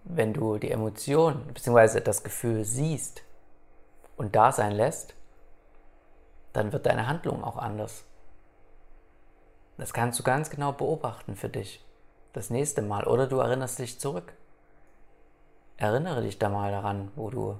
Wenn 0.05 0.33
du 0.33 0.59
die 0.59 0.71
Emotion 0.71 1.45
bzw. 1.53 2.01
das 2.01 2.25
Gefühl 2.25 2.65
siehst 2.65 3.23
und 4.17 4.35
da 4.35 4.53
sein 4.53 4.73
lässt, 4.73 5.15
dann 6.53 6.73
wird 6.73 6.87
deine 6.87 7.07
Handlung 7.07 7.45
auch 7.45 7.57
anders. 7.57 8.05
Das 9.79 9.93
kannst 9.93 10.19
du 10.19 10.23
ganz 10.23 10.51
genau 10.51 10.73
beobachten 10.73 11.37
für 11.37 11.49
dich. 11.49 11.85
Das 12.33 12.51
nächste 12.51 12.83
Mal. 12.83 13.05
Oder 13.05 13.27
du 13.27 13.39
erinnerst 13.39 13.79
dich 13.79 14.01
zurück. 14.01 14.33
Erinnere 15.77 16.23
dich 16.23 16.39
da 16.39 16.49
mal 16.49 16.71
daran, 16.71 17.11
wo 17.17 17.31
du 17.31 17.59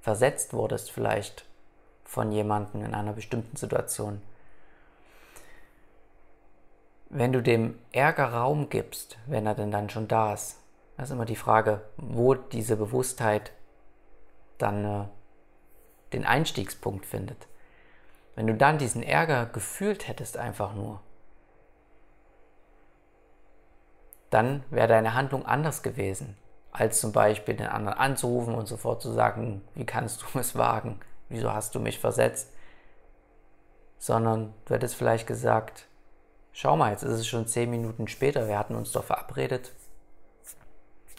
versetzt 0.00 0.52
wurdest 0.52 0.90
vielleicht 0.90 1.46
von 2.04 2.32
jemandem 2.32 2.84
in 2.84 2.94
einer 2.94 3.12
bestimmten 3.12 3.56
Situation. 3.56 4.20
Wenn 7.08 7.32
du 7.32 7.42
dem 7.42 7.78
Ärger 7.92 8.32
Raum 8.32 8.68
gibst, 8.68 9.18
wenn 9.26 9.46
er 9.46 9.54
denn 9.54 9.70
dann 9.70 9.88
schon 9.88 10.08
da 10.08 10.34
ist, 10.34 10.58
das 10.96 11.08
ist 11.08 11.14
immer 11.14 11.24
die 11.24 11.36
Frage, 11.36 11.82
wo 11.96 12.34
diese 12.34 12.76
Bewusstheit 12.76 13.52
dann 14.58 14.84
äh, 14.84 15.04
den 16.12 16.24
Einstiegspunkt 16.24 17.06
findet. 17.06 17.46
Wenn 18.36 18.46
du 18.46 18.54
dann 18.54 18.78
diesen 18.78 19.02
Ärger 19.02 19.46
gefühlt 19.46 20.08
hättest 20.08 20.36
einfach 20.36 20.74
nur, 20.74 21.00
dann 24.34 24.64
wäre 24.70 24.88
deine 24.88 25.14
Handlung 25.14 25.46
anders 25.46 25.84
gewesen, 25.84 26.36
als 26.72 27.00
zum 27.00 27.12
Beispiel 27.12 27.54
den 27.54 27.68
anderen 27.68 27.96
anzurufen 27.96 28.56
und 28.56 28.66
sofort 28.66 29.00
zu 29.00 29.12
sagen, 29.12 29.62
wie 29.76 29.86
kannst 29.86 30.22
du 30.22 30.38
es 30.40 30.56
wagen, 30.56 30.98
wieso 31.28 31.52
hast 31.52 31.76
du 31.76 31.80
mich 31.80 32.00
versetzt, 32.00 32.52
sondern 33.96 34.52
du 34.64 34.74
hättest 34.74 34.96
vielleicht 34.96 35.28
gesagt, 35.28 35.86
schau 36.52 36.76
mal, 36.76 36.90
jetzt 36.90 37.04
ist 37.04 37.12
es 37.12 37.28
schon 37.28 37.46
zehn 37.46 37.70
Minuten 37.70 38.08
später, 38.08 38.48
wir 38.48 38.58
hatten 38.58 38.74
uns 38.74 38.90
doch 38.90 39.04
verabredet, 39.04 39.72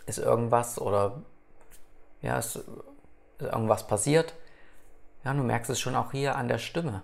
ist 0.08 0.20
irgendwas 0.20 0.78
oder 0.80 1.22
ja, 2.22 2.38
ist, 2.38 2.58
ist 2.58 2.68
irgendwas 3.40 3.88
passiert. 3.88 4.36
Ja, 5.24 5.34
du 5.34 5.42
merkst 5.42 5.72
es 5.72 5.80
schon 5.80 5.96
auch 5.96 6.12
hier 6.12 6.36
an 6.36 6.50
der 6.50 6.58
Stimme. 6.58 7.02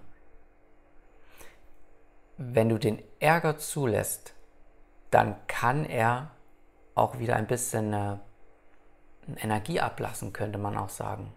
Wenn 2.38 2.67
du 2.67 2.78
den 2.78 3.02
Ärger 3.19 3.58
zulässt, 3.58 4.36
dann 5.12 5.36
kann 5.47 5.86
er 5.86 6.32
auch 6.95 7.19
wieder 7.19 7.36
ein 7.36 7.47
bisschen 7.47 7.93
äh, 7.93 8.17
Energie 9.38 9.80
ablassen, 9.80 10.34
könnte 10.34 10.58
man 10.58 10.78
auch 10.78 10.89
sagen. 10.89 11.32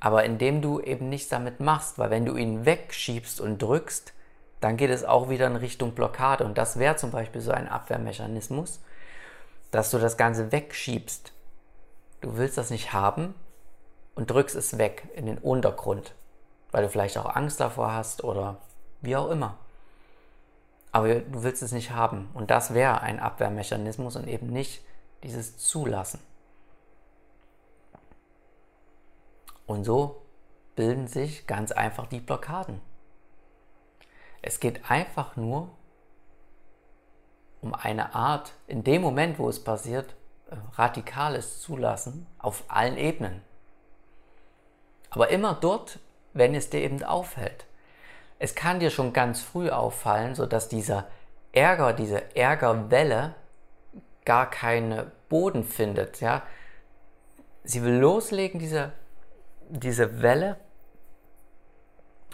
Aber 0.00 0.24
indem 0.24 0.62
du 0.62 0.80
eben 0.80 1.08
nichts 1.08 1.28
damit 1.28 1.60
machst, 1.60 1.98
weil 1.98 2.10
wenn 2.10 2.24
du 2.24 2.36
ihn 2.36 2.64
wegschiebst 2.64 3.40
und 3.40 3.60
drückst, 3.60 4.14
dann 4.60 4.76
geht 4.76 4.90
es 4.90 5.04
auch 5.04 5.28
wieder 5.28 5.46
in 5.46 5.56
Richtung 5.56 5.94
Blockade. 5.94 6.44
Und 6.44 6.58
das 6.58 6.78
wäre 6.78 6.96
zum 6.96 7.10
Beispiel 7.10 7.40
so 7.40 7.52
ein 7.52 7.68
Abwehrmechanismus, 7.68 8.80
dass 9.70 9.90
du 9.90 9.98
das 9.98 10.16
Ganze 10.16 10.50
wegschiebst. 10.50 11.32
Du 12.20 12.36
willst 12.36 12.58
das 12.58 12.70
nicht 12.70 12.92
haben 12.92 13.34
und 14.14 14.30
drückst 14.30 14.56
es 14.56 14.78
weg 14.78 15.08
in 15.14 15.26
den 15.26 15.38
Untergrund, 15.38 16.14
weil 16.72 16.82
du 16.82 16.88
vielleicht 16.88 17.18
auch 17.18 17.36
Angst 17.36 17.60
davor 17.60 17.92
hast 17.92 18.24
oder 18.24 18.56
wie 19.00 19.16
auch 19.16 19.30
immer 19.30 19.58
aber 20.92 21.20
du 21.20 21.42
willst 21.42 21.62
es 21.62 21.72
nicht 21.72 21.90
haben. 21.90 22.30
Und 22.34 22.50
das 22.50 22.74
wäre 22.74 23.00
ein 23.00 23.20
Abwehrmechanismus 23.20 24.16
und 24.16 24.26
eben 24.28 24.48
nicht 24.48 24.82
dieses 25.22 25.58
Zulassen. 25.58 26.20
Und 29.66 29.84
so 29.84 30.22
bilden 30.76 31.08
sich 31.08 31.46
ganz 31.46 31.72
einfach 31.72 32.06
die 32.06 32.20
Blockaden. 32.20 32.80
Es 34.40 34.60
geht 34.60 34.90
einfach 34.90 35.36
nur 35.36 35.70
um 37.60 37.74
eine 37.74 38.14
Art, 38.14 38.52
in 38.66 38.84
dem 38.84 39.02
Moment, 39.02 39.38
wo 39.38 39.48
es 39.48 39.62
passiert, 39.62 40.14
äh, 40.50 40.56
radikales 40.74 41.60
Zulassen 41.60 42.26
auf 42.38 42.62
allen 42.68 42.96
Ebenen. 42.96 43.42
Aber 45.10 45.30
immer 45.30 45.54
dort, 45.54 45.98
wenn 46.32 46.54
es 46.54 46.70
dir 46.70 46.80
eben 46.80 47.02
auffällt 47.02 47.66
es 48.38 48.54
kann 48.54 48.80
dir 48.80 48.90
schon 48.90 49.12
ganz 49.12 49.40
früh 49.40 49.70
auffallen, 49.70 50.34
sodass 50.34 50.68
dieser 50.68 51.06
Ärger, 51.52 51.92
diese 51.92 52.36
Ärgerwelle 52.36 53.34
gar 54.24 54.48
keinen 54.48 55.10
Boden 55.28 55.64
findet. 55.64 56.20
Ja? 56.20 56.42
Sie 57.64 57.82
will 57.82 57.96
loslegen, 57.96 58.60
diese, 58.60 58.92
diese 59.68 60.22
Welle, 60.22 60.56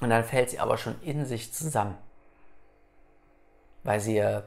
und 0.00 0.10
dann 0.10 0.24
fällt 0.24 0.50
sie 0.50 0.58
aber 0.58 0.76
schon 0.76 1.00
in 1.02 1.24
sich 1.24 1.52
zusammen, 1.52 1.96
weil 3.84 4.00
sie 4.00 4.16
ja 4.16 4.42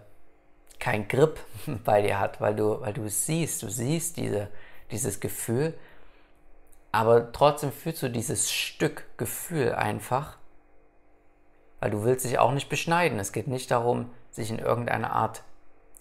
kein 0.80 1.08
Grip 1.08 1.40
bei 1.84 2.02
dir 2.02 2.20
hat, 2.20 2.40
weil 2.42 2.56
du, 2.56 2.82
weil 2.82 2.94
du 2.94 3.06
es 3.06 3.26
siehst, 3.26 3.64
du 3.64 3.70
siehst 3.70 4.18
diese, 4.18 4.50
dieses 4.92 5.20
Gefühl, 5.20 5.74
aber 6.92 7.32
trotzdem 7.32 7.72
fühlst 7.72 8.04
du 8.04 8.10
dieses 8.10 8.52
Stück 8.52 9.06
Gefühl 9.18 9.74
einfach 9.74 10.38
weil 11.80 11.92
du 11.92 12.04
willst 12.04 12.26
dich 12.26 12.40
auch 12.40 12.52
nicht 12.52 12.70
beschneiden. 12.70 13.20
Es 13.20 13.32
geht 13.32 13.48
nicht 13.48 13.72
darum, 13.72 14.10
sich 14.32 14.50
in 14.50 14.60
irgendeiner 14.60 15.12
Art 15.12 15.44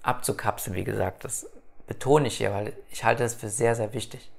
abzukapseln, 0.02 0.76
wie 0.76 0.84
gesagt. 0.84 1.24
Das 1.24 1.48
betone 1.86 2.28
ich 2.28 2.38
hier, 2.38 2.52
weil 2.52 2.72
ich 2.90 3.04
halte 3.04 3.22
das 3.22 3.34
für 3.34 3.48
sehr, 3.48 3.74
sehr 3.74 3.92
wichtig. 3.92 4.30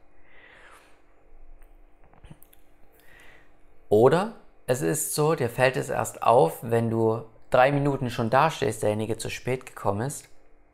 Oder 3.90 4.34
es 4.66 4.82
ist 4.82 5.16
so, 5.16 5.36
dir 5.36 5.50
fällt 5.50 5.78
es 5.78 5.90
erst 5.90 6.24
auf, 6.24 6.60
wenn 6.62 6.90
du 6.90 7.24
drei 7.50 7.72
Minuten 7.72 8.10
schon 8.10 8.30
dastehst, 8.30 8.84
derjenige 8.84 9.18
zu 9.18 9.30
spät 9.30 9.66
gekommen 9.66 10.02
ist 10.02 10.28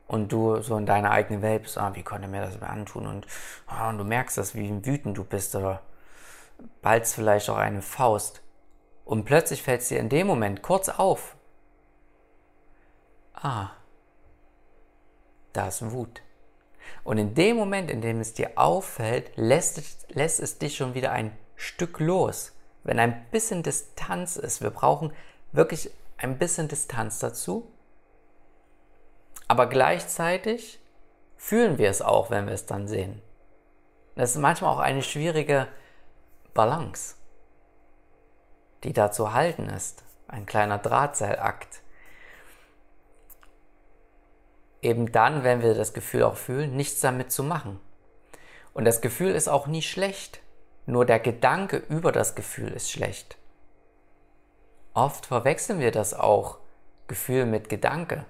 und 0.08 0.32
du 0.32 0.60
so 0.62 0.76
in 0.76 0.86
deiner 0.86 1.12
eigenen 1.12 1.42
Welt 1.42 1.62
bist, 1.62 1.78
ah, 1.78 1.94
wie 1.94 2.02
konnte 2.02 2.26
mir 2.26 2.40
das 2.40 2.60
antun 2.60 3.06
und, 3.06 3.26
ah, 3.66 3.90
und 3.90 3.98
du 3.98 4.04
merkst 4.04 4.36
das, 4.36 4.54
wie 4.56 4.84
wütend 4.84 5.16
du 5.16 5.24
bist 5.24 5.54
oder 5.54 5.80
ballst 6.82 7.14
vielleicht 7.14 7.48
auch 7.50 7.56
eine 7.56 7.82
Faust. 7.82 8.42
Und 9.04 9.24
plötzlich 9.24 9.62
fällt 9.62 9.82
es 9.82 9.88
dir 9.88 9.98
in 9.98 10.08
dem 10.08 10.26
Moment 10.26 10.62
kurz 10.62 10.88
auf. 10.88 11.36
Ah, 13.34 13.70
da 15.52 15.68
ist 15.68 15.90
Wut. 15.92 16.22
Und 17.02 17.18
in 17.18 17.34
dem 17.34 17.56
Moment, 17.56 17.90
in 17.90 18.00
dem 18.00 18.20
es 18.20 18.32
dir 18.32 18.52
auffällt, 18.56 19.30
lässt 19.36 19.78
es, 19.78 19.98
lässt 20.08 20.40
es 20.40 20.58
dich 20.58 20.76
schon 20.76 20.94
wieder 20.94 21.12
ein 21.12 21.36
Stück 21.56 22.00
los. 22.00 22.52
Wenn 22.82 22.98
ein 22.98 23.26
bisschen 23.30 23.62
Distanz 23.62 24.36
ist, 24.36 24.62
wir 24.62 24.70
brauchen 24.70 25.12
wirklich 25.52 25.90
ein 26.16 26.38
bisschen 26.38 26.68
Distanz 26.68 27.18
dazu, 27.18 27.70
aber 29.48 29.66
gleichzeitig 29.66 30.80
fühlen 31.36 31.78
wir 31.78 31.90
es 31.90 32.02
auch, 32.02 32.30
wenn 32.30 32.46
wir 32.46 32.54
es 32.54 32.66
dann 32.66 32.88
sehen. 32.88 33.20
Das 34.16 34.30
ist 34.30 34.36
manchmal 34.36 34.74
auch 34.74 34.80
eine 34.80 35.02
schwierige 35.02 35.68
Balance 36.54 37.16
die 38.84 38.92
da 38.92 39.10
zu 39.10 39.32
halten 39.32 39.68
ist. 39.68 40.04
ein 40.28 40.46
kleiner 40.46 40.78
Drahtseilakt. 40.78 41.82
Eben 44.82 45.12
dann, 45.12 45.44
wenn 45.44 45.62
wir 45.62 45.74
das 45.74 45.94
Gefühl 45.94 46.24
auch 46.24 46.36
fühlen, 46.36 46.76
nichts 46.76 47.00
damit 47.00 47.30
zu 47.30 47.42
machen. 47.42 47.78
Und 48.72 48.84
das 48.84 49.00
Gefühl 49.00 49.34
ist 49.34 49.48
auch 49.48 49.66
nie 49.66 49.82
schlecht, 49.82 50.40
nur 50.86 51.06
der 51.06 51.20
Gedanke 51.20 51.76
über 51.76 52.10
das 52.10 52.34
Gefühl 52.34 52.72
ist 52.72 52.90
schlecht. 52.90 53.36
Oft 54.92 55.26
verwechseln 55.26 55.80
wir 55.80 55.90
das 55.90 56.14
auch, 56.14 56.58
Gefühl 57.06 57.46
mit 57.46 57.68
Gedanke. 57.68 58.24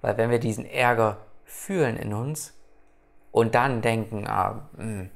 Weil 0.00 0.16
wenn 0.16 0.30
wir 0.30 0.38
diesen 0.38 0.64
Ärger 0.66 1.18
fühlen 1.44 1.96
in 1.96 2.14
uns 2.14 2.54
und 3.32 3.54
dann 3.54 3.82
denken, 3.82 4.26
ah, 4.26 4.68
hm, 4.76 5.10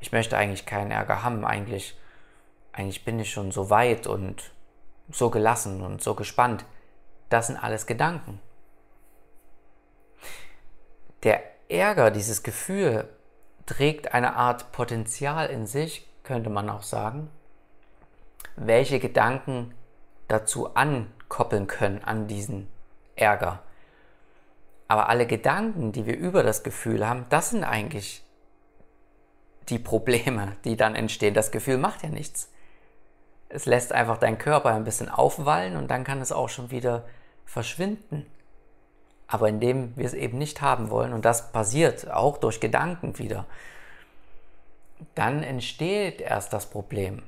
ich 0.00 0.12
möchte 0.12 0.36
eigentlich 0.36 0.66
keinen 0.66 0.90
Ärger 0.90 1.22
haben, 1.22 1.44
eigentlich, 1.44 1.96
eigentlich 2.72 3.04
bin 3.04 3.20
ich 3.20 3.30
schon 3.30 3.52
so 3.52 3.70
weit 3.70 4.06
und 4.06 4.52
so 5.10 5.30
gelassen 5.30 5.82
und 5.82 6.02
so 6.02 6.14
gespannt, 6.14 6.64
das 7.28 7.48
sind 7.48 7.56
alles 7.56 7.86
Gedanken. 7.86 8.40
Der 11.22 11.42
Ärger, 11.68 12.10
dieses 12.10 12.42
Gefühl, 12.42 13.08
trägt 13.66 14.12
eine 14.12 14.36
Art 14.36 14.72
Potenzial 14.72 15.48
in 15.48 15.66
sich, 15.66 16.08
könnte 16.24 16.50
man 16.50 16.68
auch 16.68 16.82
sagen, 16.82 17.30
welche 18.56 18.98
Gedanken 18.98 19.74
dazu 20.28 20.74
ankoppeln 20.74 21.66
können 21.66 22.02
an 22.04 22.26
diesen 22.26 22.68
Ärger. 23.16 23.62
Aber 24.88 25.08
alle 25.08 25.26
Gedanken, 25.26 25.92
die 25.92 26.06
wir 26.06 26.16
über 26.16 26.42
das 26.42 26.62
Gefühl 26.62 27.08
haben, 27.08 27.26
das 27.28 27.50
sind 27.50 27.64
eigentlich 27.64 28.22
die 29.68 29.78
Probleme, 29.78 30.56
die 30.64 30.76
dann 30.76 30.94
entstehen. 30.94 31.34
Das 31.34 31.50
Gefühl 31.50 31.78
macht 31.78 32.02
ja 32.02 32.08
nichts. 32.08 32.50
Es 33.54 33.66
lässt 33.66 33.92
einfach 33.92 34.16
deinen 34.16 34.38
Körper 34.38 34.70
ein 34.70 34.84
bisschen 34.84 35.10
aufwallen 35.10 35.76
und 35.76 35.90
dann 35.90 36.04
kann 36.04 36.22
es 36.22 36.32
auch 36.32 36.48
schon 36.48 36.70
wieder 36.70 37.04
verschwinden. 37.44 38.26
Aber 39.26 39.48
indem 39.48 39.94
wir 39.96 40.06
es 40.06 40.14
eben 40.14 40.38
nicht 40.38 40.62
haben 40.62 40.88
wollen, 40.88 41.12
und 41.12 41.24
das 41.26 41.52
passiert 41.52 42.10
auch 42.10 42.38
durch 42.38 42.60
Gedanken 42.60 43.18
wieder, 43.18 43.44
dann 45.14 45.42
entsteht 45.42 46.22
erst 46.22 46.52
das 46.54 46.66
Problem. 46.66 47.22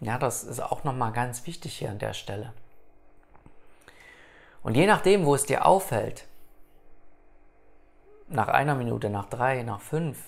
Ja, 0.00 0.18
das 0.18 0.44
ist 0.44 0.60
auch 0.60 0.84
nochmal 0.84 1.12
ganz 1.12 1.46
wichtig 1.46 1.74
hier 1.78 1.90
an 1.90 1.98
der 1.98 2.14
Stelle. 2.14 2.52
Und 4.62 4.76
je 4.76 4.86
nachdem, 4.86 5.26
wo 5.26 5.34
es 5.34 5.44
dir 5.44 5.66
auffällt, 5.66 6.26
nach 8.28 8.48
einer 8.48 8.74
Minute, 8.74 9.10
nach 9.10 9.28
drei, 9.28 9.62
nach 9.62 9.82
fünf, 9.82 10.18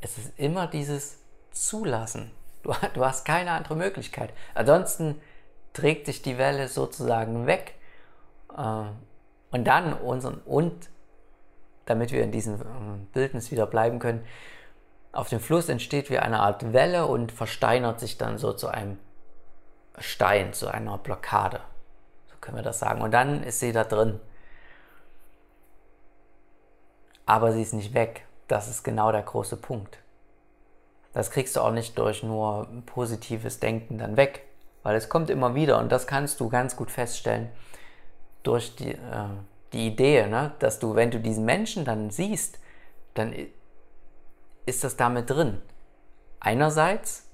es 0.00 0.18
ist 0.18 0.38
immer 0.38 0.68
dieses 0.68 1.18
Zulassen. 1.50 2.30
Du, 2.62 2.74
du 2.94 3.04
hast 3.04 3.24
keine 3.24 3.52
andere 3.52 3.76
Möglichkeit. 3.76 4.32
Ansonsten 4.54 5.20
trägt 5.72 6.06
sich 6.06 6.22
die 6.22 6.38
Welle 6.38 6.68
sozusagen 6.68 7.46
weg. 7.46 7.74
Äh, 8.56 8.84
und 9.50 9.64
dann 9.64 9.94
unseren, 9.94 10.38
und 10.44 10.90
damit 11.86 12.12
wir 12.12 12.22
in 12.22 12.32
diesem 12.32 12.60
ähm, 12.60 13.06
Bildnis 13.12 13.50
wieder 13.50 13.66
bleiben 13.66 13.98
können, 13.98 14.24
auf 15.12 15.28
dem 15.28 15.40
Fluss 15.40 15.68
entsteht 15.68 16.08
wie 16.10 16.18
eine 16.18 16.40
Art 16.40 16.72
Welle 16.72 17.06
und 17.06 17.32
versteinert 17.32 17.98
sich 17.98 18.16
dann 18.16 18.38
so 18.38 18.52
zu 18.52 18.68
einem 18.68 18.98
Stein, 19.98 20.52
zu 20.52 20.68
einer 20.68 20.98
Blockade. 20.98 21.60
So 22.28 22.36
können 22.40 22.58
wir 22.58 22.62
das 22.62 22.78
sagen. 22.78 23.02
Und 23.02 23.10
dann 23.10 23.42
ist 23.42 23.60
sie 23.60 23.72
da 23.72 23.82
drin. 23.82 24.20
Aber 27.26 27.52
sie 27.52 27.62
ist 27.62 27.74
nicht 27.74 27.92
weg. 27.92 28.24
Das 28.46 28.68
ist 28.68 28.84
genau 28.84 29.10
der 29.10 29.22
große 29.22 29.56
Punkt. 29.56 29.98
Das 31.12 31.30
kriegst 31.30 31.56
du 31.56 31.60
auch 31.60 31.72
nicht 31.72 31.98
durch 31.98 32.22
nur 32.22 32.68
positives 32.86 33.58
Denken 33.58 33.98
dann 33.98 34.16
weg, 34.16 34.46
weil 34.82 34.96
es 34.96 35.08
kommt 35.08 35.30
immer 35.30 35.54
wieder 35.54 35.78
und 35.78 35.90
das 35.90 36.06
kannst 36.06 36.40
du 36.40 36.48
ganz 36.48 36.76
gut 36.76 36.90
feststellen 36.90 37.50
durch 38.42 38.76
die, 38.76 38.92
äh, 38.92 39.28
die 39.72 39.88
Idee, 39.88 40.26
ne? 40.26 40.52
dass 40.58 40.78
du, 40.78 40.94
wenn 40.94 41.10
du 41.10 41.20
diesen 41.20 41.44
Menschen 41.44 41.84
dann 41.84 42.10
siehst, 42.10 42.58
dann 43.14 43.34
ist 44.66 44.84
das 44.84 44.96
damit 44.96 45.30
drin. 45.30 45.60
Einerseits, 46.38 47.26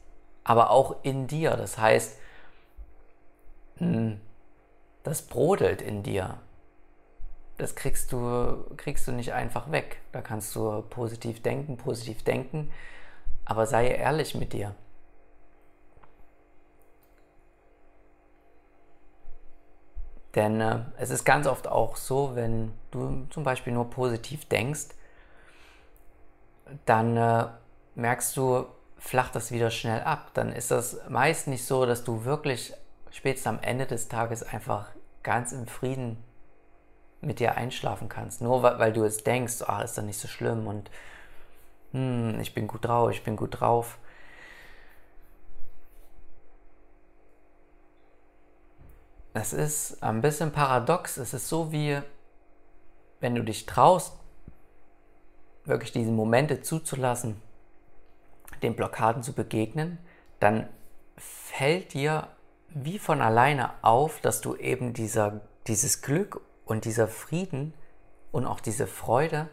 aber 0.43 0.71
auch 0.71 0.97
in 1.03 1.27
dir. 1.27 1.51
Das 1.51 1.79
heißt, 1.79 2.19
hm, 3.79 4.21
das 5.03 5.23
brodelt 5.23 5.83
in 5.83 6.03
dir. 6.03 6.39
Das 7.59 7.75
kriegst 7.75 8.13
du, 8.13 8.65
kriegst 8.77 9.07
du 9.07 9.13
nicht 9.13 9.33
einfach 9.33 9.71
weg. 9.71 9.99
Da 10.13 10.21
kannst 10.21 10.55
du 10.57 10.83
positiv 10.83 11.43
denken, 11.43 11.77
positiv 11.77 12.23
denken, 12.23 12.71
aber 13.47 13.67
sei 13.67 13.89
ehrlich 13.89 14.35
mit 14.35 14.53
dir. 14.53 14.75
Denn 20.35 20.61
äh, 20.61 20.81
es 20.99 21.09
ist 21.09 21.25
ganz 21.25 21.47
oft 21.47 21.67
auch 21.67 21.97
so, 21.97 22.33
wenn 22.35 22.73
du 22.91 23.27
zum 23.31 23.43
Beispiel 23.43 23.73
nur 23.73 23.89
positiv 23.89 24.45
denkst, 24.45 24.89
dann 26.85 27.17
äh, 27.17 27.47
merkst 27.95 28.37
du, 28.37 28.67
flacht 28.99 29.35
das 29.35 29.51
wieder 29.51 29.71
schnell 29.71 30.03
ab. 30.03 30.33
Dann 30.35 30.53
ist 30.53 30.71
das 30.71 30.99
meist 31.09 31.49
nicht 31.49 31.65
so, 31.65 31.87
dass 31.87 32.05
du 32.05 32.25
wirklich 32.25 32.75
spätestens 33.11 33.47
am 33.47 33.61
Ende 33.61 33.87
des 33.87 34.09
Tages 34.09 34.43
einfach 34.43 34.89
ganz 35.23 35.53
im 35.53 35.67
Frieden 35.67 36.23
mit 37.23 37.41
dir 37.41 37.55
einschlafen 37.55 38.09
kannst. 38.11 38.43
Nur 38.43 38.63
weil, 38.63 38.79
weil 38.79 38.93
du 38.93 39.05
es 39.05 39.25
denkst, 39.25 39.63
ah, 39.67 39.81
ist 39.83 39.97
doch 39.97 40.03
nicht 40.03 40.19
so 40.19 40.29
schlimm 40.29 40.67
und 40.67 40.91
hm, 41.93 42.41
ich 42.41 42.55
bin 42.55 42.67
gut 42.67 42.85
drauf, 42.85 43.11
ich 43.11 43.23
bin 43.23 43.37
gut 43.37 43.61
drauf. 43.61 43.99
Es 49.35 49.53
ist 49.53 50.03
ein 50.03 50.23
bisschen 50.23 50.51
paradox. 50.51 51.19
Es 51.19 51.35
ist 51.35 51.49
so 51.49 51.71
wie, 51.71 52.01
wenn 53.21 53.35
du 53.35 53.45
dich 53.45 53.67
traust, 53.67 54.15
wirklich 55.67 55.93
diese 55.93 56.11
Momente 56.11 56.63
zuzulassen, 56.63 57.43
den 58.63 58.75
Blockaden 58.75 59.23
zu 59.23 59.35
begegnen, 59.35 59.99
dann 60.41 60.69
fällt 61.17 61.93
dir 61.93 62.29
wie 62.71 62.99
von 62.99 63.21
alleine 63.21 63.73
auf, 63.83 64.21
dass 64.21 64.41
du 64.41 64.57
eben 64.57 64.95
dieser, 64.95 65.41
dieses 65.67 66.03
Glück 66.03 66.41
und 66.65 66.85
dieser 66.85 67.09
Frieden 67.09 67.75
und 68.33 68.47
auch 68.47 68.61
diese 68.61 68.87
Freude 68.87 69.49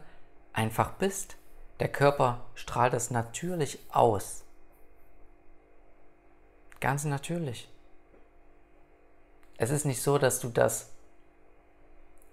einfach 0.52 0.92
bist. 0.92 1.36
Der 1.84 1.92
Körper 1.92 2.40
strahlt 2.54 2.94
das 2.94 3.10
natürlich 3.10 3.78
aus. 3.92 4.42
Ganz 6.80 7.04
natürlich. 7.04 7.70
Es 9.58 9.68
ist 9.68 9.84
nicht 9.84 10.00
so, 10.00 10.16
dass 10.16 10.40
du 10.40 10.48
das 10.48 10.88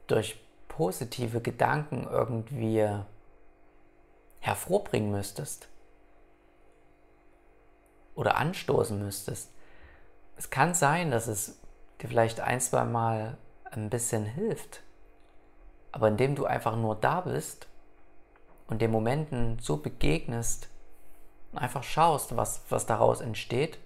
durch 0.08 0.42
positive 0.70 1.42
Gedanken 1.42 2.08
irgendwie 2.10 2.88
hervorbringen 4.40 5.12
müsstest 5.12 5.68
oder 8.16 8.38
anstoßen 8.38 8.98
müsstest. 8.98 9.52
Es 10.38 10.50
kann 10.50 10.74
sein, 10.74 11.12
dass 11.12 11.28
es 11.28 11.60
dir 12.02 12.08
vielleicht 12.08 12.40
ein, 12.40 12.62
zwei 12.62 12.86
Mal 12.86 13.38
ein 13.66 13.90
bisschen 13.90 14.24
hilft, 14.24 14.82
aber 15.92 16.08
indem 16.08 16.36
du 16.36 16.46
einfach 16.46 16.78
nur 16.78 16.96
da 16.96 17.20
bist 17.20 17.68
und 18.72 18.82
den 18.82 18.90
Momenten 18.90 19.60
so 19.60 19.78
begegnest 19.78 20.70
einfach 21.54 21.84
schaust, 21.84 22.38
was, 22.38 22.62
was 22.70 22.86
daraus 22.86 23.20
entsteht, 23.20 23.78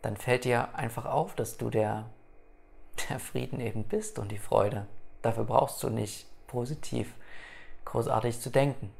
dann 0.00 0.16
fällt 0.16 0.44
dir 0.44 0.74
einfach 0.74 1.04
auf, 1.04 1.34
dass 1.34 1.58
du 1.58 1.68
der, 1.68 2.06
der 3.10 3.20
Frieden 3.20 3.60
eben 3.60 3.84
bist 3.84 4.18
und 4.18 4.32
die 4.32 4.38
Freude. 4.38 4.86
Dafür 5.20 5.44
brauchst 5.44 5.82
du 5.82 5.90
nicht 5.90 6.26
positiv 6.46 7.14
großartig 7.84 8.40
zu 8.40 8.48
denken. 8.48 8.90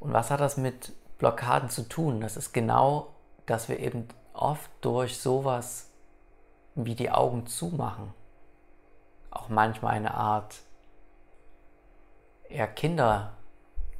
Und 0.00 0.12
was 0.12 0.30
hat 0.30 0.40
das 0.40 0.58
mit 0.58 0.92
Blockaden 1.16 1.70
zu 1.70 1.88
tun? 1.88 2.20
Das 2.20 2.36
ist 2.36 2.52
genau, 2.52 3.14
dass 3.46 3.70
wir 3.70 3.80
eben 3.80 4.06
oft 4.34 4.70
durch 4.82 5.18
sowas 5.18 5.88
wie 6.74 6.94
die 6.94 7.10
Augen 7.10 7.46
zumachen, 7.46 8.12
auch 9.30 9.48
manchmal 9.48 9.94
eine 9.94 10.12
Art 10.12 10.60
eher 12.48 12.68
Kinder, 12.68 13.36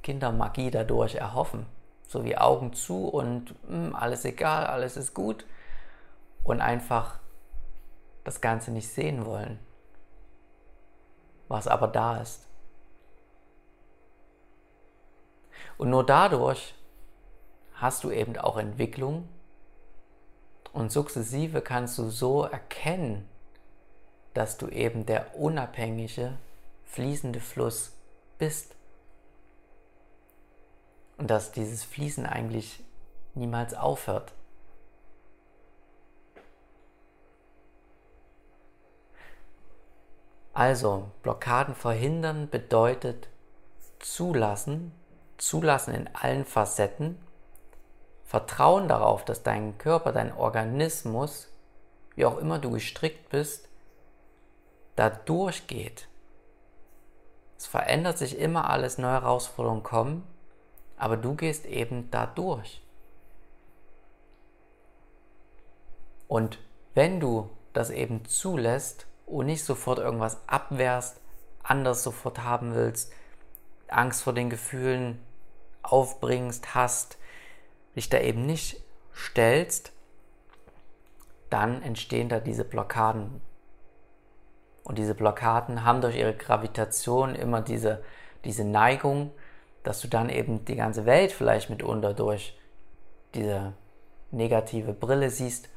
Kindermagie 0.03 0.71
dadurch 0.71 1.17
erhoffen. 1.17 1.67
So 2.09 2.25
wie 2.25 2.39
Augen 2.39 2.73
zu 2.73 3.09
und 3.09 3.55
mh, 3.69 3.87
hm, 3.87 3.97
alles 3.97 4.25
egal, 4.25 4.67
alles 4.67 4.97
ist 4.97 5.15
gut 5.15 5.45
und 6.45 6.61
einfach 6.61 7.19
das 8.23 8.41
Ganze 8.41 8.71
nicht 8.71 8.89
sehen 8.89 9.27
wollen, 9.27 9.59
was 11.49 11.67
aber 11.67 11.89
da 11.89 12.19
ist. 12.19 12.47
Und 15.79 15.91
nur 15.91 16.07
dadurch 16.07 16.75
hast 17.75 18.05
du 18.05 18.11
eben 18.11 18.37
auch 18.37 18.57
Entwicklung 18.57 19.29
und 20.73 20.93
sukzessive 20.93 21.61
kannst 21.61 21.99
du 21.99 22.09
so 22.09 22.45
erkennen, 22.45 23.29
dass 24.35 24.59
du 24.59 24.69
eben 24.69 25.07
der 25.07 25.37
unabhängige, 25.37 26.33
fließende 26.85 27.41
Fluss 27.41 27.96
bist. 28.39 28.77
und 31.19 31.31
dass 31.31 31.53
dieses 31.53 31.83
Fließen 31.85 32.27
eigentlich 32.27 32.85
niemals 33.35 33.75
aufhört. 33.75 34.33
Also, 40.53 41.11
Blockaden 41.23 41.75
verhindern 41.75 42.49
bedeutet 42.49 43.29
zulassen, 43.99 44.93
zulassen 45.37 45.95
in 45.95 46.09
allen 46.15 46.47
Facetten, 46.47 47.19
Vertrauen 48.25 48.89
darauf, 48.89 49.25
dass 49.25 49.43
dein 49.43 49.79
Körper, 49.79 50.13
dein 50.13 50.33
Organismus, 50.33 51.49
wie 52.15 52.25
auch 52.25 52.39
immer 52.39 52.59
du 52.59 52.71
gestrickt 52.71 53.29
bist, 53.29 53.69
da 54.97 55.11
durchgeht. 55.11 56.09
Es 57.67 57.71
verändert 57.73 58.17
sich 58.17 58.39
immer 58.39 58.71
alles, 58.71 58.97
neue 58.97 59.15
Herausforderungen 59.15 59.83
kommen, 59.83 60.23
aber 60.97 61.17
du 61.17 61.35
gehst 61.35 61.67
eben 61.67 62.09
da 62.13 62.25
durch. 62.25 62.81
Und 66.29 66.61
wenn 66.95 67.19
du 67.19 67.51
das 67.73 67.91
eben 67.91 68.25
zulässt 68.25 69.09
und 69.27 69.47
nicht 69.47 69.65
sofort 69.65 69.99
irgendwas 69.99 70.39
abwehrst, 70.47 71.21
anders 71.65 72.05
sofort 72.05 72.45
haben 72.45 72.77
willst, 72.77 73.13
Angst 73.89 74.23
vor 74.23 74.33
den 74.33 74.49
Gefühlen 74.49 75.21
aufbringst, 75.83 76.73
hast, 76.77 77.19
dich 77.97 78.09
da 78.09 78.21
eben 78.21 78.47
nicht 78.47 78.81
stellst, 79.13 79.91
dann 81.51 81.83
entstehen 81.83 82.29
da 82.29 82.39
diese 82.39 82.65
Blockaden. 82.65 83.41
Und 84.87 84.99
diese 84.99 85.17
Blockaden 85.17 85.85
haben 85.85 86.01
durch 86.01 86.17
ihre 86.17 86.33
Gravitation 86.33 87.35
immer 87.35 87.61
diese, 87.61 88.05
diese 88.45 88.65
Neigung, 88.65 89.33
dass 89.83 90.01
du 90.01 90.07
dann 90.07 90.29
eben 90.29 90.65
die 90.65 90.77
ganze 90.77 91.07
Welt 91.07 91.33
vielleicht 91.33 91.71
mitunter 91.71 92.15
durch 92.15 92.57
diese 93.35 93.73
negative 94.31 94.93
Brille 94.93 95.31
siehst 95.31 95.69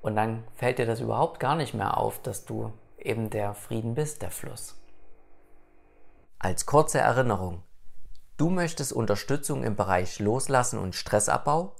und 0.00 0.14
dann 0.14 0.44
fällt 0.54 0.78
dir 0.78 0.86
das 0.86 1.00
überhaupt 1.00 1.40
gar 1.40 1.56
nicht 1.56 1.74
mehr 1.74 1.96
auf, 1.98 2.22
dass 2.22 2.44
du 2.44 2.72
eben 2.96 3.30
der 3.30 3.52
Frieden 3.52 3.96
bist, 3.96 4.22
der 4.22 4.30
Fluss. 4.30 4.80
Als 6.38 6.66
kurze 6.66 7.00
Erinnerung, 7.00 7.64
du 8.36 8.48
möchtest 8.48 8.92
Unterstützung 8.92 9.64
im 9.64 9.74
Bereich 9.74 10.20
Loslassen 10.20 10.78
und 10.78 10.94
Stressabbau? 10.94 11.74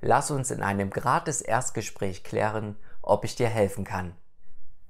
Lass 0.00 0.30
uns 0.30 0.52
in 0.52 0.62
einem 0.62 0.90
gratis 0.90 1.40
Erstgespräch 1.40 2.22
klären, 2.22 2.76
ob 3.02 3.24
ich 3.24 3.34
dir 3.34 3.48
helfen 3.48 3.82
kann. 3.82 4.14